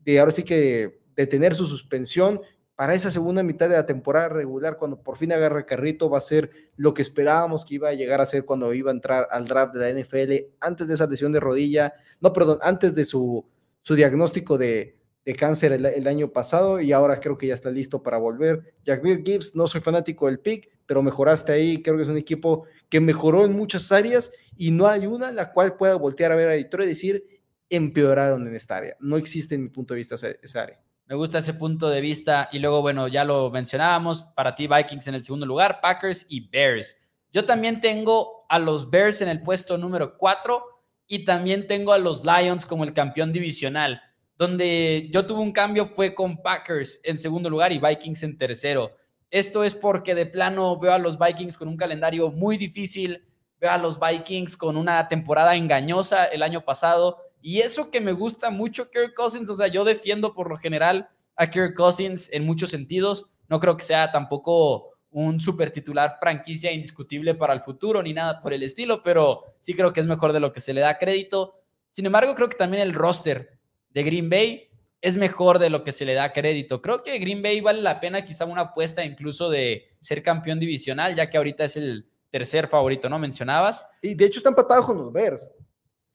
[0.00, 2.40] de ahora sí que de tener su suspensión
[2.76, 6.20] para esa segunda mitad de la temporada regular, cuando por fin agarre carrito, va a
[6.20, 9.46] ser lo que esperábamos que iba a llegar a ser cuando iba a entrar al
[9.46, 13.44] draft de la NFL, antes de esa lesión de rodilla, no, perdón, antes de su,
[13.82, 18.02] su diagnóstico de, de cáncer el, año pasado y ahora creo que ya está listo
[18.02, 18.74] para volver.
[18.84, 22.64] Jackville Gibbs, no soy fanático del pick, pero mejoraste ahí, creo que es un equipo
[22.88, 26.48] que mejoró en muchas áreas y no hay una la cual pueda voltear a ver
[26.48, 27.24] a Detroit y decir,
[27.68, 28.96] empeoraron en esta área.
[29.00, 30.80] No existe en mi punto de vista esa área.
[31.08, 32.50] Me gusta ese punto de vista.
[32.52, 36.48] Y luego, bueno, ya lo mencionábamos, para ti Vikings en el segundo lugar, Packers y
[36.48, 36.96] Bears.
[37.32, 40.62] Yo también tengo a los Bears en el puesto número 4
[41.06, 44.02] y también tengo a los Lions como el campeón divisional.
[44.38, 48.92] Donde yo tuve un cambio fue con Packers en segundo lugar y Vikings en tercero.
[49.30, 53.26] Esto es porque de plano veo a los Vikings con un calendario muy difícil,
[53.60, 58.12] veo a los Vikings con una temporada engañosa el año pasado y eso que me
[58.12, 62.46] gusta mucho Kirk Cousins, o sea, yo defiendo por lo general a Kirk Cousins en
[62.46, 63.26] muchos sentidos.
[63.48, 68.40] No creo que sea tampoco un super titular franquicia indiscutible para el futuro ni nada
[68.40, 70.98] por el estilo, pero sí creo que es mejor de lo que se le da
[70.98, 71.54] crédito.
[71.90, 73.57] Sin embargo, creo que también el roster
[73.90, 74.68] de Green Bay
[75.00, 76.82] es mejor de lo que se le da crédito.
[76.82, 81.14] Creo que Green Bay vale la pena quizá una apuesta incluso de ser campeón divisional,
[81.14, 83.18] ya que ahorita es el tercer favorito, ¿no?
[83.18, 83.84] Mencionabas.
[84.02, 85.50] Y de hecho está empatado con los Bears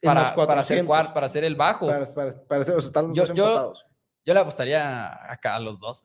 [0.02, 1.88] para, para, hacer, para hacer el bajo.
[1.88, 2.06] Para,
[2.48, 3.74] para, hacer, están yo, yo,
[4.26, 6.04] yo, le apostaría acá a los dos.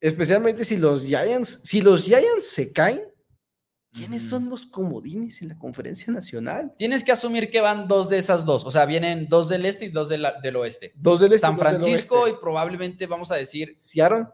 [0.00, 3.00] especialmente si los Giants, si los Giants se caen,
[3.90, 6.74] ¿Quiénes son los comodines en la conferencia nacional?
[6.76, 8.64] Tienes que asumir que van dos de esas dos.
[8.64, 10.92] O sea, vienen dos del este y dos del oeste.
[10.96, 11.46] Dos del este.
[11.46, 13.72] San Francisco y probablemente vamos a decir.
[13.76, 14.26] Seattle.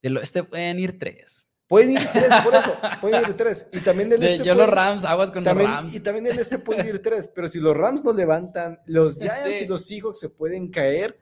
[0.00, 1.47] Del oeste pueden ir tres.
[1.68, 2.76] Pueden ir tres, por eso.
[3.00, 3.68] Pueden ir tres.
[3.72, 4.44] Y también del este.
[4.44, 5.94] Yo los Rams, aguas con los Rams.
[5.94, 7.28] Y también del este pueden ir tres.
[7.32, 11.18] Pero si los Rams no levantan, los Giants y los Seahawks se pueden caer.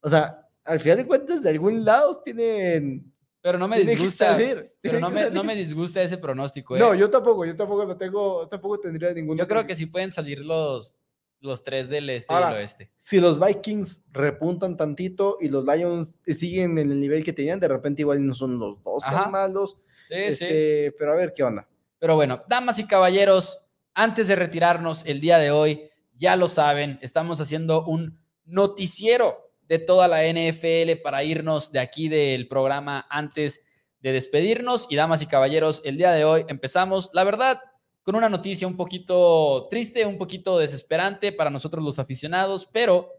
[0.00, 4.36] O sea, al final de cuentas, de algún lado tienen pero no me disgusta.
[4.80, 6.76] Pero no me, no me, disgusta ese pronóstico.
[6.76, 6.78] ¿eh?
[6.78, 9.38] No, yo tampoco, yo tampoco lo tengo, tampoco tendría ningún.
[9.38, 10.94] Yo creo que sí pueden salir los,
[11.40, 12.90] los tres del este y del oeste.
[12.96, 17.68] Si los Vikings repuntan tantito y los Lions siguen en el nivel que tenían, de
[17.68, 19.78] repente igual no son los dos tan malos.
[20.08, 20.96] Sí, este, sí.
[20.98, 21.68] Pero a ver qué onda.
[21.98, 23.60] Pero bueno, damas y caballeros,
[23.92, 29.78] antes de retirarnos el día de hoy, ya lo saben, estamos haciendo un noticiero de
[29.78, 33.64] toda la NFL para irnos de aquí del programa antes
[34.00, 34.86] de despedirnos.
[34.88, 37.60] Y damas y caballeros, el día de hoy empezamos, la verdad,
[38.02, 43.12] con una noticia un poquito triste, un poquito desesperante para nosotros los aficionados, pero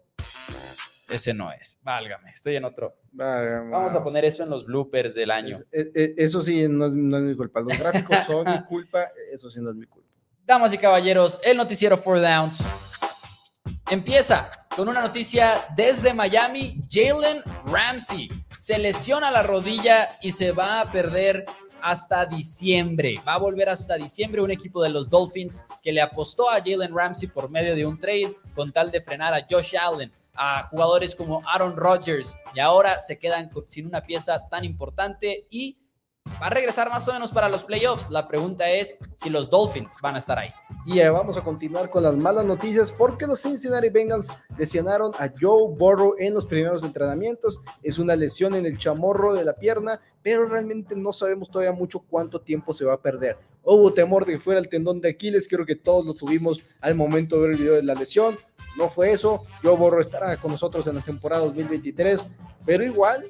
[1.10, 1.78] ese no es.
[1.82, 2.96] Válgame, estoy en otro.
[3.12, 5.58] Vamos a poner eso en los bloopers del año.
[5.72, 7.60] eso sí no es, mi culpa.
[7.60, 10.08] Los gráficos son mi culpa, eso sí no es mi culpa.
[10.44, 12.64] Damas y caballeros, el noticiero Four Downs
[13.90, 16.78] empieza con una noticia desde Miami.
[16.90, 21.44] Jalen Ramsey se lesiona la rodilla y se va a perder
[21.82, 23.16] hasta diciembre.
[23.26, 26.94] Va a volver hasta diciembre un equipo de los Dolphins que le apostó a Jalen
[26.94, 30.12] Ramsey por medio de un trade con tal de frenar a Josh Allen,
[30.42, 35.76] a jugadores como Aaron Rodgers y ahora se quedan sin una pieza tan importante y
[36.40, 38.08] va a regresar más o menos para los playoffs.
[38.08, 40.48] La pregunta es si los Dolphins van a estar ahí.
[40.86, 45.74] Y vamos a continuar con las malas noticias porque los Cincinnati Bengals lesionaron a Joe
[45.76, 47.60] Burrow en los primeros entrenamientos.
[47.82, 52.00] Es una lesión en el chamorro de la pierna, pero realmente no sabemos todavía mucho
[52.00, 53.36] cuánto tiempo se va a perder.
[53.62, 56.94] Hubo temor de que fuera el tendón de Aquiles, creo que todos lo tuvimos al
[56.94, 58.36] momento de ver el video de la lesión.
[58.76, 59.42] No fue eso.
[59.62, 62.24] Joe Burrow estará con nosotros en la temporada 2023,
[62.64, 63.24] pero igual,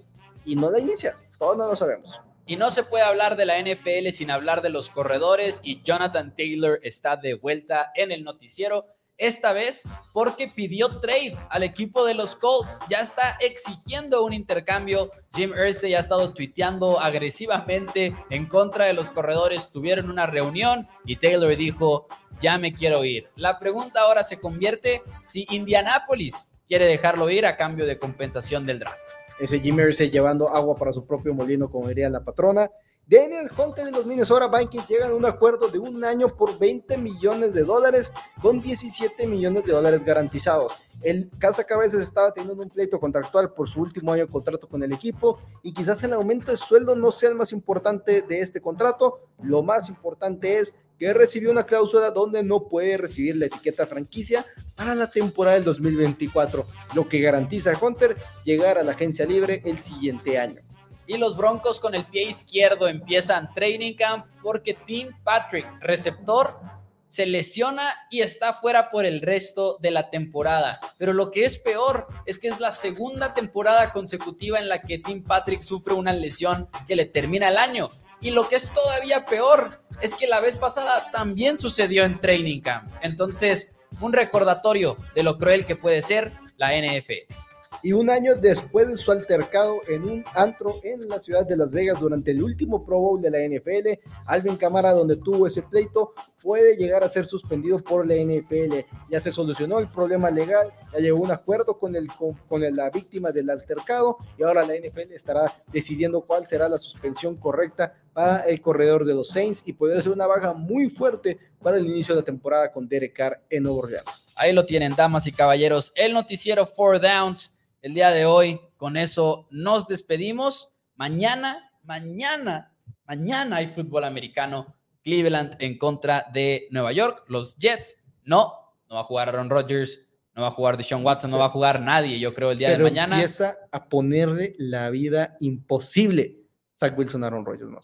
[0.44, 1.16] y no la inicia.
[1.38, 2.20] Todos no lo sabemos.
[2.46, 6.34] Y no se puede hablar de la NFL sin hablar de los corredores y Jonathan
[6.34, 8.86] Taylor está de vuelta en el noticiero.
[9.16, 12.80] Esta vez porque pidió trade al equipo de los Colts.
[12.88, 15.10] Ya está exigiendo un intercambio.
[15.34, 19.70] Jim Irsay ha estado tuiteando agresivamente en contra de los corredores.
[19.70, 22.08] Tuvieron una reunión y Taylor dijo,
[22.40, 23.28] ya me quiero ir.
[23.36, 28.78] La pregunta ahora se convierte si Indianapolis quiere dejarlo ir a cambio de compensación del
[28.80, 28.98] draft
[29.40, 32.70] ese Jimmy Irsay llevando agua para su propio molino, como diría la patrona.
[33.10, 36.96] Daniel Hunter y los Minnesota Vikings llegan a un acuerdo de un año por 20
[36.96, 40.74] millones de dólares con 17 millones de dólares garantizados.
[41.02, 44.84] El Casa Cabezas estaba teniendo un pleito contractual por su último año de contrato con
[44.84, 48.60] el equipo y quizás el aumento de sueldo no sea el más importante de este
[48.60, 49.28] contrato.
[49.42, 54.46] Lo más importante es que recibió una cláusula donde no puede recibir la etiqueta franquicia
[54.76, 59.62] para la temporada del 2024, lo que garantiza a Hunter llegar a la agencia libre
[59.64, 60.62] el siguiente año.
[61.10, 66.60] Y los Broncos con el pie izquierdo empiezan training camp porque Tim Patrick, receptor,
[67.08, 70.78] se lesiona y está fuera por el resto de la temporada.
[70.98, 74.98] Pero lo que es peor es que es la segunda temporada consecutiva en la que
[74.98, 77.90] Tim Patrick sufre una lesión que le termina el año.
[78.20, 82.60] Y lo que es todavía peor es que la vez pasada también sucedió en Training
[82.60, 82.88] Camp.
[83.02, 87.49] Entonces, un recordatorio de lo cruel que puede ser la NFL
[87.82, 91.72] y un año después de su altercado en un antro en la ciudad de Las
[91.72, 96.12] Vegas durante el último Pro Bowl de la NFL, Alvin Camara, donde tuvo ese pleito,
[96.42, 98.86] puede llegar a ser suspendido por la NFL.
[99.10, 102.08] Ya se solucionó el problema legal, ya llegó un acuerdo con, el,
[102.48, 107.36] con, la víctima del altercado y ahora la NFL estará decidiendo cuál será la suspensión
[107.36, 111.78] correcta para el corredor de los Saints y podría ser una baja muy fuerte para
[111.78, 114.32] el inicio de la temporada con Derek Carr en Nuevo Orleans.
[114.36, 117.52] Ahí lo tienen, damas y caballeros, el noticiero Four Downs
[117.82, 118.60] el día de hoy.
[118.76, 120.70] Con eso nos despedimos.
[120.96, 122.72] Mañana, mañana,
[123.06, 124.74] mañana hay fútbol americano.
[125.02, 127.24] Cleveland en contra de Nueva York.
[127.28, 128.52] Los Jets, no,
[128.88, 130.00] no va a jugar Aaron Rodgers,
[130.34, 132.70] no va a jugar Deshaun Watson, no va a jugar nadie, yo creo, el día
[132.70, 133.16] de mañana.
[133.16, 136.40] Empieza a ponerle la vida imposible
[136.78, 137.70] Zach Wilson a Aaron Rodgers.
[137.70, 137.80] No,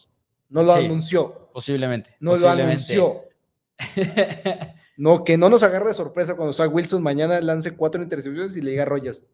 [0.49, 1.51] no lo anunció.
[1.53, 2.17] Posiblemente.
[2.21, 3.23] No lo anunció.
[4.97, 8.63] no, que no nos agarre de sorpresa cuando Zach Wilson mañana lance cuatro intercepciones y
[8.63, 9.27] le diga a Rodgers,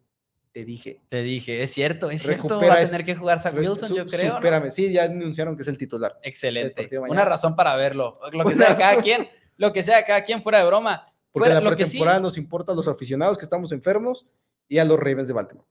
[0.53, 1.01] te dije.
[1.09, 2.61] Te dije, es cierto, es cierto.
[2.61, 4.35] Va a tener que jugar Zach Wilson, yo creo.
[4.35, 6.19] Espérame, sí, ya anunciaron que es el titular.
[6.21, 6.87] Excelente.
[6.99, 8.19] Una razón para verlo.
[8.31, 9.27] Lo que sea cada quien,
[9.57, 11.11] lo que sea cada quien fuera de broma.
[11.31, 14.27] Porque en la pretemporada nos importa a los aficionados que estamos enfermos
[14.69, 15.67] y a los Ravens de Baltimore.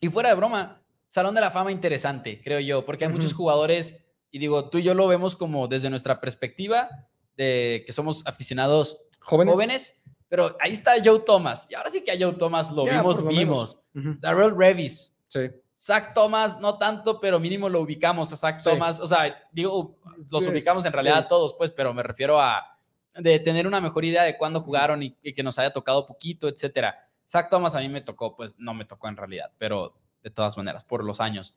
[0.00, 4.04] Y fuera de broma, Salón de la Fama interesante, creo yo, porque hay muchos jugadores,
[4.32, 6.88] y digo, tú y yo lo vemos como desde nuestra perspectiva,
[7.36, 11.66] de que somos aficionados jóvenes, jóvenes pero ahí está Joe Thomas.
[11.70, 13.78] Y ahora sí que a Joe Thomas lo vimos, vimos.
[13.92, 15.14] Darrell Revis.
[15.28, 15.50] Sí.
[15.76, 19.00] Zach Thomas, no tanto, pero mínimo lo ubicamos a Zach Thomas.
[19.00, 19.98] O sea, digo,
[20.30, 22.74] los ubicamos en realidad todos, pues, pero me refiero a
[23.14, 27.06] de tener una mejor idea de cuándo jugaron y, que nos haya tocado poquito, etcétera.
[27.28, 30.56] Zach Thomas a mí me tocó, pues no me tocó en realidad, pero de todas
[30.56, 31.56] maneras, por los años.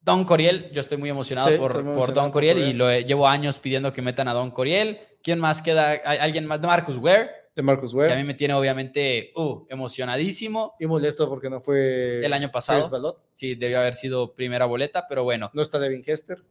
[0.00, 4.02] Don Coriel, yo estoy muy emocionado por, Don Coriel, y lo llevo años pidiendo que
[4.02, 5.00] metan a Don Coriel.
[5.22, 5.92] ¿Quién más queda?
[5.92, 6.60] ¿Alguien más?
[6.60, 7.30] De Marcus Ware.
[7.54, 8.08] De Marcus Ware.
[8.08, 10.74] Que a mí me tiene obviamente uh, emocionadísimo.
[10.78, 12.24] Y molesto porque no fue.
[12.24, 13.18] El año pasado.
[13.34, 15.50] Sí, debió haber sido primera boleta, pero bueno.
[15.54, 16.42] No está Devin Hester.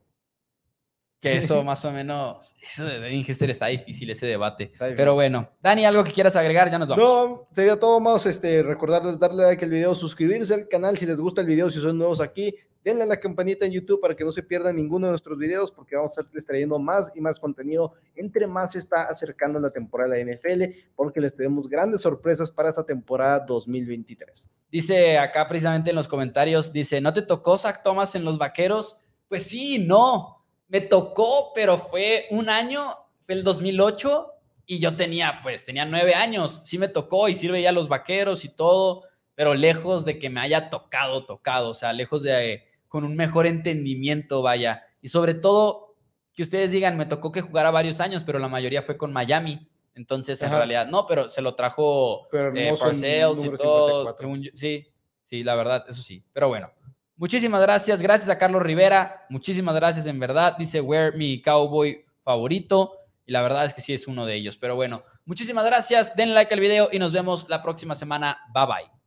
[1.21, 4.73] Que eso más o menos, eso de Devin Hester está difícil ese debate.
[4.79, 7.05] Pero bueno, Dani, algo que quieras agregar, ya nos vamos.
[7.05, 11.19] No, sería todo más este, recordarles darle like al video, suscribirse al canal si les
[11.19, 14.23] gusta el video, si son nuevos aquí, denle a la campanita en YouTube para que
[14.23, 17.39] no se pierdan ninguno de nuestros videos porque vamos a estar trayendo más y más
[17.39, 20.63] contenido entre más se está acercando la temporada de la NFL
[20.95, 24.49] porque les tenemos grandes sorpresas para esta temporada 2023.
[24.71, 29.01] Dice acá precisamente en los comentarios, dice, ¿no te tocó Zach Thomas en los Vaqueros?
[29.27, 34.27] Pues sí, no me tocó, pero fue un año, fue el 2008
[34.65, 36.61] y yo tenía, pues, tenía nueve años.
[36.63, 39.03] Sí me tocó y sí veía los vaqueros y todo,
[39.35, 43.47] pero lejos de que me haya tocado, tocado, o sea, lejos de, con un mejor
[43.47, 44.83] entendimiento, vaya.
[45.01, 45.95] Y sobre todo,
[46.33, 49.65] que ustedes digan, me tocó que jugara varios años, pero la mayoría fue con Miami.
[49.95, 54.13] Entonces, en realidad, no, pero se lo trajo eh, Parcells y todo.
[54.53, 54.87] sí,
[55.23, 56.21] sí, la verdad, eso sí.
[56.33, 56.69] Pero bueno,
[57.15, 58.01] Muchísimas gracias.
[58.01, 59.27] Gracias a Carlos Rivera.
[59.29, 60.57] Muchísimas gracias, en verdad.
[60.57, 62.97] Dice, Wear mi cowboy favorito.
[63.27, 64.57] Y la verdad es que sí es uno de ellos.
[64.57, 66.15] Pero bueno, muchísimas gracias.
[66.15, 68.39] Den like al video y nos vemos la próxima semana.
[68.51, 69.00] Bye bye.